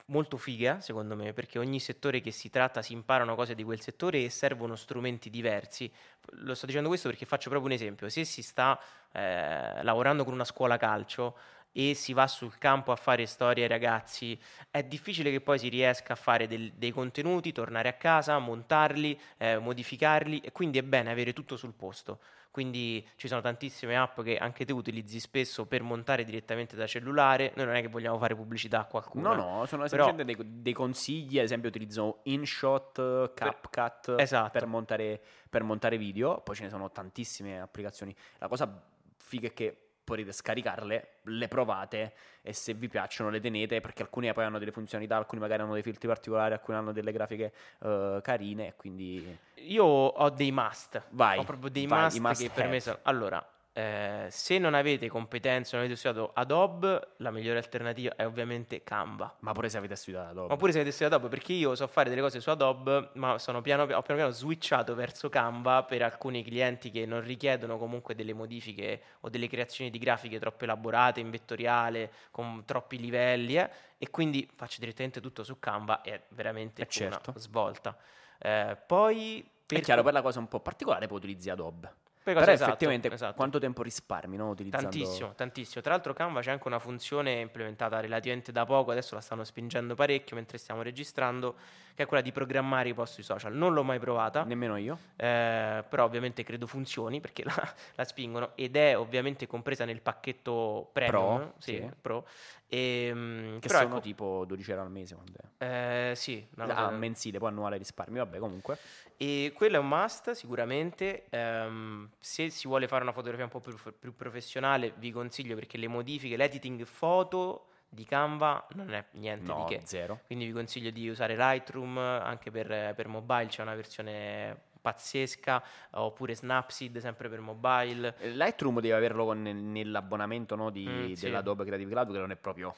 molto 0.09 0.37
figa, 0.37 0.81
secondo 0.81 1.15
me, 1.17 1.33
perché 1.33 1.59
ogni 1.59 1.81
settore 1.81 2.21
che 2.21 2.31
si 2.31 2.49
tratta 2.49 2.83
si 2.83 2.93
imparano 2.93 3.35
cose 3.35 3.55
di 3.55 3.63
quel 3.63 3.81
settore 3.81 4.25
e 4.25 4.31
servono 4.31 4.75
strumenti 4.75 5.29
diversi. 5.31 5.91
Lo 6.33 6.55
sto 6.55 6.67
dicendo 6.67 6.89
questo 6.89 7.09
perché 7.09 7.27
faccio 7.27 7.51
proprio 7.51 7.71
un 7.71 7.77
esempio. 7.77 8.09
Se 8.09 8.25
si 8.25 8.43
sta 8.43 8.81
eh, 9.13 9.83
lavorando 9.83 10.25
con 10.25 10.33
una 10.33 10.45
scuola 10.45 10.77
calcio 10.77 11.37
e 11.73 11.95
si 11.95 12.13
va 12.13 12.27
sul 12.27 12.59
campo 12.59 12.93
a 12.93 12.97
fare 12.97 13.27
storie 13.27 13.63
ai 13.65 13.69
ragazzi, 13.69 14.39
è 14.71 14.83
difficile 14.83 15.31
che 15.31 15.41
poi 15.41 15.59
si 15.59 15.69
riesca 15.69 16.15
a 16.15 16.17
fare 16.17 16.47
del- 16.47 16.73
dei 16.73 16.91
contenuti, 16.91 17.53
tornare 17.53 17.89
a 17.89 17.93
casa, 17.95 18.39
montarli, 18.39 19.19
eh, 19.37 19.59
modificarli 19.59 20.41
e 20.41 20.53
quindi 20.53 20.79
è 20.79 20.83
bene 20.83 21.11
avere 21.11 21.33
tutto 21.33 21.57
sul 21.57 21.75
posto. 21.75 22.21
Quindi 22.51 23.07
ci 23.15 23.29
sono 23.29 23.41
tantissime 23.41 23.97
app 23.97 24.21
che 24.23 24.37
anche 24.37 24.65
te 24.65 24.73
utilizzi 24.73 25.21
spesso 25.21 25.67
per 25.67 25.83
montare 25.83 26.25
direttamente 26.25 26.75
da 26.75 26.87
cellulare. 26.89 27.53
Noi 27.55 27.67
non 27.67 27.77
è 27.77 27.81
che 27.83 27.89
vogliamo 27.89 28.19
fare 28.19 28.35
pubblicità 28.35 28.81
a 28.81 28.85
qualcuno. 28.87 29.35
No, 29.35 29.59
no, 29.59 29.67
sono 29.67 29.85
Però- 29.87 30.07
semplicemente 30.07 30.25
dei, 30.25 30.63
dei 30.63 30.73
consigli, 30.73 31.39
ad 31.39 31.45
esempio 31.45 31.69
utilizzo 31.69 32.21
InShot, 32.25 33.33
CapCut 33.35 34.15
esatto. 34.19 34.51
per, 34.51 34.67
montare, 34.67 35.21
per 35.49 35.63
montare 35.63 35.99
video, 35.99 36.41
poi 36.41 36.57
ce 36.57 36.65
ne 36.65 36.71
sono 36.71 36.91
tantissime 36.91 37.61
applicazioni. 37.61 38.17
La 38.39 38.49
cosa 38.49 38.83
figa 39.19 39.47
è 39.49 39.53
che 39.53 39.88
potete 40.09 40.33
scaricarle, 40.33 41.09
le 41.23 41.49
provate 41.49 42.13
e 42.43 42.53
se 42.53 42.75
vi 42.75 42.89
piacciono 42.89 43.31
le 43.31 43.41
tenete 43.41 43.81
perché 43.81 44.03
alcune 44.03 44.33
poi 44.33 44.45
hanno 44.45 44.59
delle 44.59 44.73
funzionalità, 44.73 45.17
alcuni 45.17 45.41
magari 45.41 45.63
hanno 45.63 45.75
dei 45.75 45.83
filtri 45.83 46.09
particolari, 46.09 46.55
alcuni 46.55 46.79
hanno 46.79 46.93
delle 46.93 47.13
grafiche 47.13 47.53
eh, 47.81 48.21
carine 48.23 48.75
quindi 48.77 49.37
Io 49.55 49.85
ho 49.85 50.31
dei 50.31 50.51
must. 50.51 51.03
vai. 51.11 51.39
Ho 51.39 51.45
proprio 51.45 51.71
dei 51.71 51.87
vai, 51.87 52.05
must, 52.05 52.19
must 52.19 52.43
che 52.43 52.51
per 52.51 52.65
me 52.65 52.71
have. 52.71 52.81
sono. 52.81 52.99
Allora, 53.03 53.47
eh, 53.73 54.27
se 54.29 54.59
non 54.59 54.75
avete 54.75 55.09
competenze, 55.09 55.77
non 55.77 55.85
avete 55.85 55.99
studiato 55.99 56.33
Adobe, 56.35 57.11
la 57.19 57.31
migliore 57.31 57.59
alternativa 57.59 58.17
è 58.17 58.27
ovviamente 58.27 58.83
Canva. 58.83 59.37
Ma 59.41 59.53
pure 59.53 59.69
se 59.69 59.79
avete 59.79 59.95
studiato 59.95 60.31
Adobe. 60.31 60.49
Ma 60.49 60.57
pure 60.57 60.73
se 60.73 60.79
avete 60.79 60.93
studiato 60.93 61.17
Adobe, 61.17 61.37
perché 61.37 61.53
io 61.53 61.75
so 61.77 61.87
fare 61.87 62.09
delle 62.09 62.21
cose 62.21 62.41
su 62.41 62.51
Adobe, 62.51 63.11
ma 63.15 63.39
sono 63.39 63.61
piano, 63.61 63.83
ho 63.83 63.87
piano 63.87 64.03
piano 64.03 64.31
switchato 64.31 64.95
verso 64.95 65.29
Canva 65.29 65.85
per 65.85 66.03
alcuni 66.03 66.43
clienti 66.43 66.91
che 66.91 67.07
non 67.07 67.21
richiedono 67.21 67.79
comunque 67.79 68.15
delle 68.15 68.33
modifiche 68.33 69.01
o 69.21 69.29
delle 69.29 69.47
creazioni 69.47 69.91
di 69.91 69.99
grafiche 69.99 70.41
troppo 70.41 70.65
elaborate, 70.65 71.21
in 71.21 71.31
vettoriale, 71.31 72.11
con 72.31 72.65
troppi 72.65 72.99
livelli, 72.99 73.59
eh, 73.59 73.71
e 73.97 74.11
quindi 74.11 74.49
faccio 74.55 74.81
direttamente 74.81 75.21
tutto 75.21 75.45
su 75.45 75.59
Canva 75.59 76.03
e 76.03 76.15
è 76.15 76.23
veramente 76.31 76.83
Eh, 76.83 76.87
certo. 76.89 77.31
una 77.31 77.39
svolta. 77.39 77.97
Eh, 78.39 78.77
poi... 78.87 79.49
È 79.69 79.81
chiaro, 79.81 80.03
per 80.03 80.15
la 80.15 80.23
cosa 80.23 80.39
un 80.39 80.49
po' 80.49 80.61
particolare 80.61 81.07
poi 81.07 81.19
utilizzi 81.19 81.51
Adobe. 81.51 82.07
Per 82.33 82.43
Però 82.43 82.53
esatto, 82.53 82.71
effettivamente 82.71 83.13
esatto. 83.13 83.35
quanto 83.35 83.59
tempo 83.59 83.83
risparmi 83.83 84.37
no, 84.37 84.49
utilizzando... 84.51 84.89
Tantissimo, 84.89 85.35
tantissimo. 85.35 85.83
Tra 85.83 85.93
l'altro 85.93 86.13
Canva 86.13 86.41
c'è 86.41 86.51
anche 86.51 86.67
una 86.67 86.79
funzione 86.79 87.41
implementata 87.41 88.01
relativamente 88.01 88.53
da 88.53 88.65
poco, 88.65 88.91
adesso 88.91 89.15
la 89.15 89.21
stanno 89.21 89.45
spingendo 89.45 89.95
parecchio 89.95 90.37
mentre 90.37 90.59
stiamo 90.59 90.83
registrando, 90.83 91.57
che 91.99 92.05
è 92.05 92.07
quella 92.07 92.23
di 92.23 92.31
programmare 92.31 92.91
i 92.91 92.95
post 92.95 93.15
sui 93.15 93.25
social. 93.25 93.53
Non 93.53 93.73
l'ho 93.75 93.83
mai 93.83 93.99
provata, 93.99 94.45
Nemmeno 94.45 94.77
io. 94.77 94.97
eh, 95.17 95.83
però 95.89 96.05
ovviamente 96.05 96.45
credo 96.45 96.69
funzioni 96.69 97.21
perché 97.21 97.43
la, 97.43 97.75
la 97.97 98.05
spingono 98.05 98.53
ed 98.55 98.77
è 98.77 98.97
ovviamente 98.97 99.49
compresa 99.49 99.85
nel 99.85 100.01
pacchetto 100.01 100.91
premium, 100.93 101.39
Pro, 101.39 101.55
sì, 101.59 101.73
sì. 101.73 101.91
Pro. 102.01 102.25
Ehm, 102.69 103.59
Che 103.59 103.67
però 103.67 103.81
sono 103.81 103.95
ecco, 103.95 104.01
tipo 104.01 104.45
12 104.47 104.71
euro 104.71 104.83
al 104.85 104.91
mese. 104.93 105.17
eh, 105.59 106.13
sì, 106.15 106.47
Ah, 106.59 106.91
mensile, 106.91 107.39
poi 107.41 107.49
annuale 107.49 107.79
risparmio. 107.79 108.23
Vabbè, 108.25 108.39
comunque. 108.39 108.79
E 109.17 109.53
quello 109.57 109.75
è 109.75 109.79
un 109.81 109.89
must 109.89 110.31
sicuramente. 110.31 111.25
Ehm, 111.31 112.11
se 112.21 112.49
si 112.51 112.69
vuole 112.69 112.87
fare 112.87 113.03
una 113.03 113.11
fotografia 113.13 113.43
un 113.43 113.51
po' 113.51 113.59
più, 113.59 113.75
più 113.99 114.15
professionale, 114.15 114.93
vi 114.99 115.11
consiglio 115.11 115.57
perché 115.57 115.77
le 115.79 115.89
modifiche, 115.89 116.37
l'editing 116.37 116.85
foto 116.85 117.65
di 117.89 118.05
Canva 118.05 118.67
non 118.75 118.93
è 118.93 119.05
niente 119.13 119.47
No, 119.47 119.65
di 119.67 119.75
che. 119.77 119.81
zero. 119.87 120.21
Quindi 120.27 120.47
vi 120.47 120.53
consiglio 120.53 120.91
di 120.91 121.09
usare 121.09 121.37
Lightroom 121.37 121.97
anche 121.99 122.51
per, 122.51 122.95
per 122.95 123.09
mobile, 123.09 123.47
c'è 123.47 123.63
una 123.63 123.75
versione 123.75 124.67
pazzesca, 124.81 125.63
oppure 125.93 126.35
Snapseed 126.35 126.99
sempre 126.99 127.29
per 127.29 127.41
mobile. 127.41 128.15
Eh, 128.19 128.31
Lightroom 128.31 128.81
deve 128.81 128.95
averlo 128.95 129.25
con- 129.27 129.43
nell'abbonamento 129.43 130.55
no, 130.55 130.71
di, 130.71 130.87
Mm, 130.87 131.13
sì. 131.13 131.25
dell'Adobe 131.25 131.65
Creative 131.65 131.91
Cloud, 131.91 132.13
che 132.13 132.19
non 132.19 132.31
è 132.31 132.37
proprio 132.37 132.75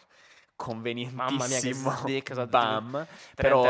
convenientissimo. 0.60 1.22
Mamma 1.22 1.46
mia, 1.46 1.58
che 1.60 1.72
sdecca, 1.72 2.34
sono 2.34 2.46
Bam. 2.46 2.90
30 2.90 3.34
Però, 3.34 3.62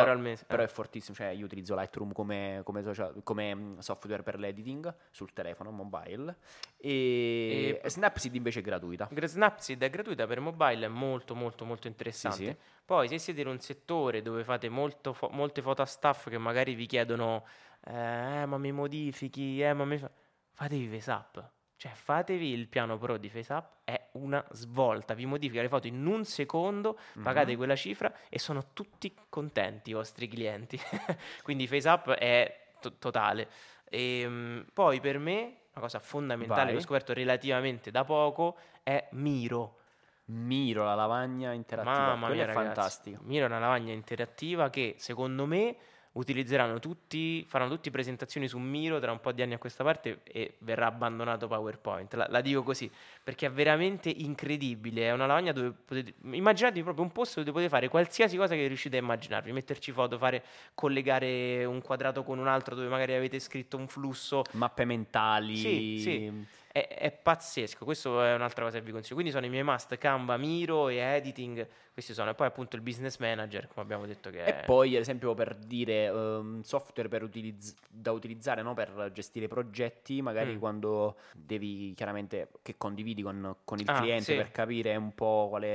però 0.46 0.62
è 0.62 0.66
fortissimo. 0.66 1.16
Cioè, 1.16 1.29
io 1.29 1.44
utilizzo 1.44 1.76
Lightroom 1.76 2.12
come, 2.12 2.62
come 2.64 2.83
social- 2.83 3.20
come, 3.22 3.55
mm, 3.55 3.79
software 3.79 4.24
per 4.24 4.40
l'editing 4.40 4.92
sul 5.11 5.33
telefono 5.33 5.70
mobile. 5.70 6.37
E, 6.76 7.81
E- 7.81 7.88
Snapseed 7.88 8.35
invece 8.35 8.59
è 8.59 8.62
gratuita. 8.62 9.09
Gra- 9.11 9.26
Snapseed 9.29 9.81
è 9.83 9.88
gratuita 9.88 10.26
per 10.26 10.40
mobile, 10.40 10.87
è 10.87 10.88
molto 10.88 11.37
molto 11.37 11.64
molto 11.64 11.87
interessante. 11.87 12.37
Sì, 12.37 12.44
sì. 12.46 12.57
Poi 12.85 13.07
se 13.09 13.18
siete 13.18 13.40
in 13.42 13.46
un 13.46 13.61
settore 13.61 14.20
dove 14.20 14.42
fate 14.42 14.68
molto 14.68 15.12
fo- 15.12 15.29
molte 15.31 15.62
foto 15.62 15.83
a 15.83 15.87
staff 15.87 16.29
che 16.29 16.38
magari 16.38 16.74
vi 16.74 16.87
chiedono 16.87 17.46
eh, 17.87 18.44
ma 18.46 18.59
mi 18.59 18.72
modifichi, 18.72 19.62
eh, 19.62 19.72
ma 19.72 19.85
mi 19.85 19.96
fa... 19.96 20.11
fatevi 20.55 20.88
FaceApp. 20.98 21.38
Cioè 21.80 21.92
fatevi 21.94 22.52
il 22.52 22.68
piano 22.68 22.98
pro 22.98 23.16
di 23.16 23.30
FaceApp, 23.30 23.72
è 23.84 24.08
una 24.12 24.44
svolta, 24.50 25.14
vi 25.14 25.24
modifica 25.24 25.62
le 25.62 25.68
foto 25.70 25.86
in 25.86 26.04
un 26.04 26.26
secondo, 26.26 26.98
pagate 27.22 27.52
Mhm. 27.52 27.56
quella 27.56 27.74
cifra 27.74 28.12
e 28.28 28.38
sono 28.38 28.66
tutti 28.74 29.16
contenti 29.30 29.88
i 29.88 29.92
vostri 29.94 30.28
clienti. 30.28 30.78
Quindi 31.42 31.66
FaceApp 31.66 32.10
è 32.10 32.74
to- 32.82 32.98
totale. 32.98 33.48
E, 33.88 34.62
poi 34.74 35.00
per 35.00 35.18
me, 35.18 35.40
una 35.72 35.80
cosa 35.80 36.00
fondamentale 36.00 36.64
Vai. 36.64 36.72
che 36.72 36.76
ho 36.76 36.82
scoperto 36.82 37.14
relativamente 37.14 37.90
da 37.90 38.04
poco 38.04 38.58
è 38.82 39.08
Miro. 39.12 39.78
Miro, 40.26 40.84
la 40.84 40.94
lavagna 40.94 41.52
interattiva. 41.52 41.96
Mamma 41.98 42.26
Quella 42.26 42.42
mia, 42.44 42.52
è 42.52 42.54
ragazzi. 42.54 42.74
fantastica. 42.74 43.18
Miro 43.22 43.44
è 43.44 43.48
una 43.48 43.58
lavagna 43.58 43.94
interattiva 43.94 44.68
che 44.68 44.96
secondo 44.98 45.46
me 45.46 45.76
utilizzeranno 46.12 46.78
tutti, 46.80 47.44
faranno 47.46 47.70
tutti 47.70 47.90
presentazioni 47.90 48.48
su 48.48 48.58
Miro 48.58 48.98
tra 48.98 49.12
un 49.12 49.20
po' 49.20 49.30
di 49.32 49.42
anni 49.42 49.54
a 49.54 49.58
questa 49.58 49.84
parte 49.84 50.20
e 50.24 50.54
verrà 50.58 50.86
abbandonato 50.86 51.46
PowerPoint. 51.46 52.14
La, 52.14 52.26
la 52.28 52.40
dico 52.40 52.62
così 52.62 52.90
perché 53.22 53.46
è 53.46 53.50
veramente 53.50 54.08
incredibile. 54.08 55.06
È 55.06 55.12
una 55.12 55.26
lavagna 55.26 55.52
dove 55.52 55.70
potete 55.70 56.14
immaginatevi 56.22 56.82
proprio 56.82 57.04
un 57.04 57.12
posto 57.12 57.40
dove 57.40 57.52
potete 57.52 57.70
fare 57.70 57.88
qualsiasi 57.88 58.36
cosa 58.36 58.54
che 58.54 58.66
riuscite 58.66 58.96
a 58.96 59.00
immaginarvi, 59.00 59.52
metterci 59.52 59.92
foto, 59.92 60.18
fare 60.18 60.42
collegare 60.74 61.64
un 61.64 61.80
quadrato 61.80 62.24
con 62.24 62.38
un 62.38 62.48
altro 62.48 62.74
dove 62.74 62.88
magari 62.88 63.14
avete 63.14 63.38
scritto 63.38 63.76
un 63.76 63.86
flusso. 63.86 64.42
Mappe 64.52 64.84
mentali. 64.84 65.56
Sì, 65.56 65.98
sì. 66.00 66.58
È, 66.72 66.87
è 66.87 67.11
pazzesco, 67.11 67.85
questo 67.85 68.22
è 68.22 68.33
un'altra 68.33 68.62
cosa 68.64 68.78
che 68.78 68.85
vi 68.85 68.92
consiglio. 68.92 69.14
Quindi 69.16 69.33
sono 69.33 69.44
i 69.44 69.48
miei 69.48 69.64
must 69.64 69.96
Canva, 69.98 70.37
Miro 70.37 70.88
e 70.88 70.98
editing. 70.98 71.66
Questi 71.92 72.14
sono, 72.14 72.30
e 72.30 72.35
poi 72.35 72.46
appunto 72.46 72.76
il 72.76 72.83
business 72.83 73.18
manager, 73.18 73.66
come 73.66 73.83
abbiamo 73.83 74.06
detto 74.06 74.30
che 74.30 74.44
E 74.44 74.61
è. 74.61 74.64
poi, 74.66 74.94
ad 74.94 75.00
esempio, 75.00 75.35
per 75.35 75.56
dire 75.56 76.04
ehm, 76.04 76.62
software 76.62 77.09
per 77.09 77.24
utilizz- 77.24 77.76
da 77.88 78.12
utilizzare 78.12 78.62
no? 78.62 78.74
per 78.74 79.11
gestire 79.12 79.48
progetti, 79.48 80.22
magari 80.22 80.54
Mm. 80.54 80.59
quando 80.59 81.16
devi 81.35 81.92
chiaramente 81.94 82.50
che 82.62 82.76
condividi 82.78 83.22
con, 83.22 83.56
con 83.64 83.78
il 83.80 83.88
Ah, 83.90 83.98
cliente 83.98 84.22
sì. 84.22 84.37
per 84.37 84.52
capire 84.52 84.94
un 84.94 85.12
po' 85.12 85.46
quali 85.48 85.66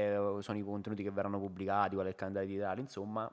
sono 0.42 0.58
i 0.58 0.64
contenuti 0.64 1.04
che 1.04 1.12
verranno 1.12 1.40
pubblicati, 1.40 1.96
qual 1.96 2.06
è 2.06 2.10
il 2.10 2.16
calendario 2.16 2.48
editoriale, 2.48 2.80
insomma, 2.80 3.30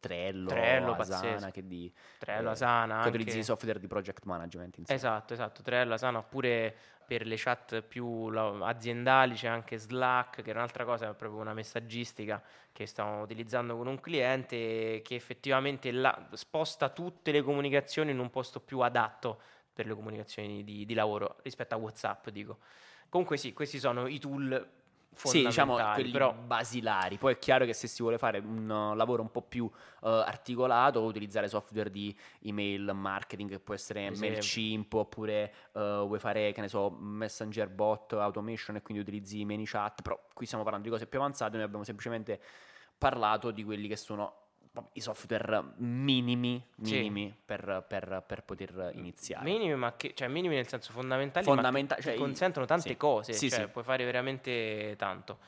Trello, 0.00 0.48
Trello, 0.48 0.92
Asana, 0.94 1.20
pazzesco. 1.22 1.50
che 1.52 1.66
di... 1.66 1.92
Trello, 2.18 2.48
eh, 2.48 2.52
Asana, 2.52 3.02
Che 3.02 3.08
utilizzi 3.08 3.28
anche- 3.30 3.40
i 3.40 3.44
software 3.44 3.78
di 3.78 3.86
project 3.86 4.24
management, 4.24 4.78
insomma. 4.78 4.96
Esatto, 4.98 5.32
esatto, 5.32 5.62
Trello, 5.62 5.94
Asana, 5.94 6.18
oppure 6.18 6.74
per 7.06 7.26
le 7.26 7.36
chat 7.36 7.82
più 7.82 8.26
aziendali 8.62 9.34
c'è 9.34 9.48
anche 9.48 9.78
Slack, 9.78 10.42
che 10.42 10.50
è 10.50 10.54
un'altra 10.54 10.84
cosa, 10.84 11.10
è 11.10 11.14
proprio 11.14 11.40
una 11.40 11.54
messaggistica 11.54 12.42
che 12.72 12.86
stiamo 12.86 13.22
utilizzando 13.22 13.76
con 13.76 13.86
un 13.86 14.00
cliente 14.00 15.00
che 15.02 15.14
effettivamente 15.14 15.90
la- 15.92 16.28
sposta 16.32 16.88
tutte 16.90 17.32
le 17.32 17.42
comunicazioni 17.42 18.10
in 18.10 18.18
un 18.18 18.30
posto 18.30 18.60
più 18.60 18.80
adatto 18.80 19.40
per 19.72 19.86
le 19.86 19.94
comunicazioni 19.94 20.64
di, 20.64 20.84
di 20.84 20.94
lavoro 20.94 21.36
rispetto 21.42 21.74
a 21.74 21.78
WhatsApp, 21.78 22.28
dico. 22.30 22.58
Comunque 23.08 23.36
sì, 23.36 23.52
questi 23.52 23.78
sono 23.78 24.06
i 24.06 24.18
tool 24.18 24.68
Sì, 25.14 25.44
diciamo 25.44 25.76
quelli 25.94 26.10
però 26.10 26.34
basilari. 26.34 27.16
Poi 27.16 27.32
è 27.32 27.38
chiaro 27.38 27.64
che 27.64 27.72
se 27.72 27.86
si 27.88 28.02
vuole 28.02 28.18
fare 28.18 28.38
un 28.38 28.68
uh, 28.68 28.94
lavoro 28.94 29.22
un 29.22 29.30
po' 29.30 29.40
più 29.40 29.64
uh, 29.64 29.70
articolato, 30.00 31.02
utilizzare 31.02 31.48
software 31.48 31.90
di 31.90 32.14
email 32.42 32.92
marketing, 32.94 33.48
che 33.48 33.58
può 33.58 33.72
essere 33.72 34.06
esempio. 34.08 34.28
MailChimp, 34.28 34.92
oppure 34.92 35.54
uh, 35.72 36.06
vuoi 36.06 36.18
fare, 36.18 36.52
che 36.52 36.60
ne 36.60 36.68
so, 36.68 36.90
Messenger 36.90 37.68
bot 37.70 38.12
automation 38.12 38.76
e 38.76 38.82
quindi 38.82 39.02
utilizzi 39.02 39.44
ManyChat, 39.44 40.02
però 40.02 40.20
qui 40.34 40.44
stiamo 40.44 40.64
parlando 40.64 40.86
di 40.86 40.92
cose 40.92 41.06
più 41.06 41.18
avanzate, 41.18 41.56
noi 41.56 41.64
abbiamo 41.64 41.84
semplicemente 41.84 42.40
parlato 42.98 43.50
di 43.50 43.64
quelli 43.64 43.88
che 43.88 43.96
sono 43.96 44.45
i 44.92 45.00
software 45.00 45.62
minimi, 45.76 46.64
Sì. 46.82 46.94
minimi 46.94 47.34
per, 47.44 47.84
per- 47.86 48.22
per 48.26 48.42
poter 48.44 48.90
iniziare. 48.94 49.44
minimi, 49.44 49.74
ma 49.74 49.94
che, 49.96 50.12
cioè 50.14 50.28
minimi 50.28 50.54
nel 50.54 50.68
senso 50.68 50.92
fondamentali, 50.92 51.44
Fondamenta- 51.44 51.96
cioè, 52.00 52.14
consentono 52.16 52.66
tante 52.66 52.88
sì. 52.90 52.96
cose, 52.96 53.32
Sì, 53.32 53.48
cioè 53.50 53.60
sì. 53.62 53.68
puoi 53.68 53.84
fare 53.84 54.04
veramente 54.04 54.94
tanto. 54.96 55.38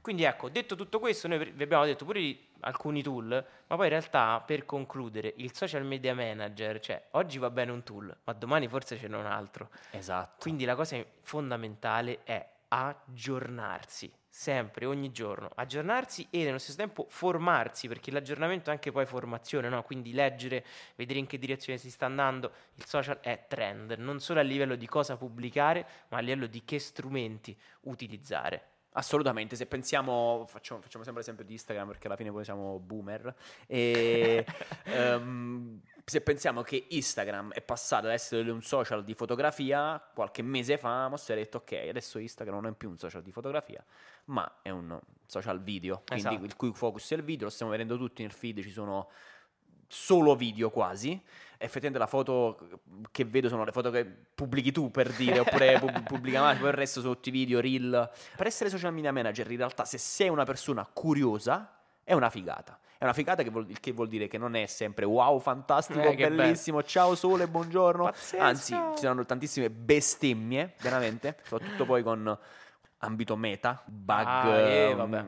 Quindi 0.00 0.22
ecco, 0.22 0.48
detto 0.48 0.74
tutto 0.76 1.00
questo, 1.00 1.26
noi 1.28 1.50
vi 1.50 1.62
abbiamo 1.62 1.84
detto 1.84 2.04
pure 2.04 2.36
alcuni 2.60 3.02
tool, 3.02 3.26
ma 3.66 3.76
poi 3.76 3.84
in 3.86 3.90
realtà 3.90 4.40
per 4.46 4.64
concludere, 4.64 5.34
il 5.38 5.52
social 5.54 5.84
media 5.84 6.14
manager, 6.14 6.78
cioè 6.80 7.02
oggi 7.10 7.38
va 7.38 7.50
bene 7.50 7.72
un 7.72 7.82
tool, 7.82 8.16
ma 8.24 8.32
domani 8.32 8.68
forse 8.68 8.96
ce 8.96 9.08
n'è 9.08 9.16
un 9.16 9.26
altro. 9.26 9.68
Esatto. 9.90 10.36
Quindi 10.40 10.64
la 10.64 10.76
cosa 10.76 10.96
fondamentale 11.22 12.20
è 12.24 12.48
aggiornarsi, 12.68 14.10
sempre, 14.38 14.86
ogni 14.86 15.10
giorno, 15.10 15.50
aggiornarsi 15.56 16.28
e 16.30 16.44
nello 16.44 16.58
stesso 16.58 16.76
tempo 16.78 17.06
formarsi, 17.08 17.88
perché 17.88 18.12
l'aggiornamento 18.12 18.70
è 18.70 18.72
anche 18.72 18.92
poi 18.92 19.04
formazione, 19.04 19.68
no? 19.68 19.82
quindi 19.82 20.12
leggere, 20.12 20.64
vedere 20.94 21.18
in 21.18 21.26
che 21.26 21.38
direzione 21.38 21.76
si 21.76 21.90
sta 21.90 22.06
andando, 22.06 22.52
il 22.74 22.84
social 22.84 23.18
è 23.18 23.46
trend, 23.48 23.96
non 23.98 24.20
solo 24.20 24.38
a 24.38 24.44
livello 24.44 24.76
di 24.76 24.86
cosa 24.86 25.16
pubblicare, 25.16 25.84
ma 26.10 26.18
a 26.18 26.20
livello 26.20 26.46
di 26.46 26.62
che 26.64 26.78
strumenti 26.78 27.58
utilizzare. 27.82 28.62
Assolutamente, 28.92 29.56
se 29.56 29.66
pensiamo, 29.66 30.44
facciamo, 30.46 30.80
facciamo 30.80 31.02
sempre 31.02 31.20
l'esempio 31.20 31.44
di 31.44 31.54
Instagram 31.54 31.88
perché 31.88 32.06
alla 32.06 32.16
fine 32.16 32.30
poi 32.30 32.44
siamo 32.44 32.78
boomer, 32.78 33.34
e 33.66 34.46
ehm, 34.86 35.80
se 36.08 36.20
pensiamo 36.20 36.62
che 36.62 36.86
Instagram 36.88 37.52
è 37.52 37.60
passato 37.60 38.06
ad 38.06 38.12
essere 38.12 38.50
un 38.50 38.62
social 38.62 39.04
di 39.04 39.14
fotografia, 39.14 40.02
qualche 40.14 40.42
mese 40.42 40.78
fa 40.78 41.08
Moss 41.08 41.28
ha 41.30 41.34
detto 41.34 41.58
ok, 41.58 41.86
adesso 41.88 42.18
Instagram 42.18 42.60
non 42.60 42.72
è 42.72 42.74
più 42.74 42.88
un 42.88 42.98
social 42.98 43.22
di 43.22 43.30
fotografia, 43.30 43.84
ma 44.26 44.60
è 44.62 44.70
un 44.70 44.98
social 45.26 45.60
video, 45.62 46.02
quindi 46.06 46.28
Esatto. 46.28 46.44
il 46.44 46.56
cui 46.56 46.72
focus 46.72 47.10
è 47.10 47.14
il 47.16 47.22
video, 47.22 47.46
lo 47.46 47.52
stiamo 47.52 47.72
vedendo 47.72 47.96
tutti 47.96 48.22
nel 48.22 48.32
feed, 48.32 48.62
ci 48.62 48.70
sono 48.70 49.10
solo 49.86 50.36
video 50.36 50.70
quasi. 50.70 51.20
Effettivamente 51.56 51.98
la 51.98 52.06
foto 52.06 52.80
che 53.10 53.24
vedo 53.24 53.48
sono 53.48 53.64
le 53.64 53.72
foto 53.72 53.90
che 53.90 54.04
pubblichi 54.04 54.70
tu 54.70 54.90
per 54.90 55.12
dire, 55.12 55.40
oppure 55.40 55.78
pub- 55.80 56.04
pubblica 56.04 56.40
Mario, 56.40 56.60
poi 56.60 56.70
il 56.70 56.76
resto 56.76 57.00
sono 57.00 57.14
tutti 57.14 57.30
video, 57.30 57.60
reel. 57.60 58.10
Per 58.36 58.46
essere 58.46 58.70
social 58.70 58.92
media 58.92 59.12
manager, 59.12 59.50
in 59.50 59.56
realtà, 59.56 59.84
se 59.84 59.98
sei 59.98 60.28
una 60.28 60.44
persona 60.44 60.86
curiosa, 60.86 61.77
è 62.08 62.14
una 62.14 62.30
figata. 62.30 62.78
È 62.96 63.04
una 63.04 63.12
figata 63.12 63.42
che 63.42 63.50
vuol, 63.50 63.66
che 63.78 63.92
vuol 63.92 64.08
dire 64.08 64.28
che 64.28 64.38
non 64.38 64.56
è 64.56 64.64
sempre 64.64 65.04
wow, 65.04 65.38
fantastico, 65.38 66.00
Eh, 66.00 66.16
bellissimo, 66.16 66.82
ciao 66.82 67.14
sole, 67.14 67.46
buongiorno. 67.46 68.04
Pazzesco. 68.04 68.42
Anzi, 68.42 68.72
ci 68.94 69.02
saranno 69.02 69.26
tantissime 69.26 69.68
bestemmie, 69.68 70.72
veramente, 70.80 71.36
soprattutto 71.44 71.84
poi 71.84 72.02
con 72.02 72.38
ambito 73.00 73.36
meta, 73.36 73.82
bug. 73.84 74.26
Ah, 74.26 74.56
eh, 74.56 74.88
ehm, 74.88 74.96
vabbè. 74.96 75.24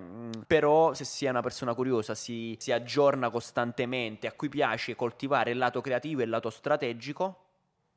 Però 0.46 0.94
se 0.94 1.04
si 1.04 1.26
è 1.26 1.28
una 1.28 1.42
persona 1.42 1.74
curiosa, 1.74 2.14
si, 2.14 2.56
si 2.58 2.72
aggiorna 2.72 3.28
costantemente, 3.28 4.26
a 4.26 4.32
cui 4.32 4.48
piace 4.48 4.96
coltivare 4.96 5.50
il 5.50 5.58
lato 5.58 5.82
creativo 5.82 6.22
e 6.22 6.24
il 6.24 6.30
lato 6.30 6.48
strategico, 6.48 7.44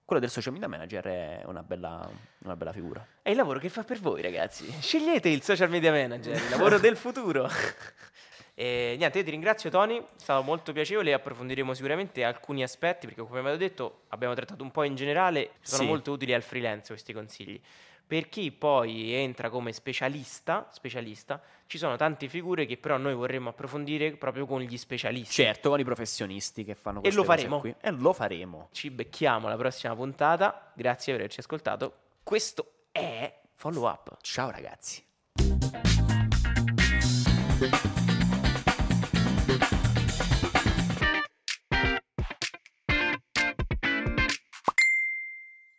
quello 0.03 0.21
del 0.21 0.29
social 0.29 0.51
media 0.51 0.67
manager 0.67 1.05
è 1.05 1.43
una 1.45 1.63
bella, 1.63 2.05
una 2.39 2.57
bella 2.57 2.73
figura. 2.73 3.07
È 3.21 3.29
il 3.29 3.37
lavoro 3.37 3.59
che 3.59 3.69
fa 3.69 3.85
per 3.85 4.01
voi, 4.01 4.21
ragazzi. 4.21 4.69
Scegliete 4.69 5.29
il 5.29 5.41
social 5.41 5.69
media 5.69 5.93
manager, 5.93 6.35
il 6.35 6.49
lavoro 6.49 6.77
del 6.77 6.97
futuro. 6.97 7.47
E 8.55 8.95
niente, 8.97 9.17
io 9.17 9.23
ti 9.23 9.31
ringrazio 9.31 9.69
Tony, 9.71 9.97
è 9.97 10.03
stato 10.15 10.43
molto 10.43 10.73
piacevole 10.73 11.09
e 11.09 11.13
approfondiremo 11.13 11.73
sicuramente 11.73 12.23
alcuni 12.23 12.61
aspetti 12.61 13.07
perché 13.07 13.21
come 13.23 13.39
abbiamo 13.39 13.57
detto 13.57 14.01
abbiamo 14.09 14.35
trattato 14.35 14.61
un 14.63 14.69
po' 14.69 14.83
in 14.83 14.95
generale, 14.95 15.53
sono 15.61 15.81
Sì. 15.83 15.87
molto 15.87 16.11
utili 16.11 16.33
al 16.33 16.43
freelance 16.43 16.87
questi 16.89 17.13
consigli. 17.13 17.59
Per 18.05 18.29
chi 18.29 18.51
poi 18.51 19.11
entra 19.13 19.49
come 19.49 19.71
specialista, 19.71 20.67
specialista, 20.71 21.41
ci 21.65 21.79
sono 21.79 21.95
tante 21.95 22.27
figure 22.27 22.65
che 22.67 22.77
però 22.77 22.97
noi 22.97 23.15
vorremmo 23.15 23.49
approfondire 23.49 24.11
proprio 24.17 24.45
con 24.45 24.61
gli 24.61 24.77
specialisti. 24.77 25.33
Certo, 25.33 25.69
con 25.69 25.79
i 25.79 25.83
professionisti 25.83 26.63
che 26.63 26.75
fanno 26.75 26.99
E 26.99 27.01
queste 27.03 27.19
lo 27.19 27.25
faremo. 27.25 27.59
qui. 27.59 27.73
E 27.81 27.89
lo 27.91 28.13
faremo. 28.13 28.69
Ci 28.71 28.91
becchiamo 28.91 29.47
alla 29.47 29.55
prossima 29.57 29.95
puntata, 29.95 30.71
grazie 30.75 31.13
per 31.13 31.21
averci 31.21 31.39
ascoltato. 31.39 31.93
Questo 32.21 32.71
è 32.91 33.33
Follow 33.55 33.87
Up. 33.89 34.17
Ciao 34.21 34.51
ragazzi. 34.51 35.03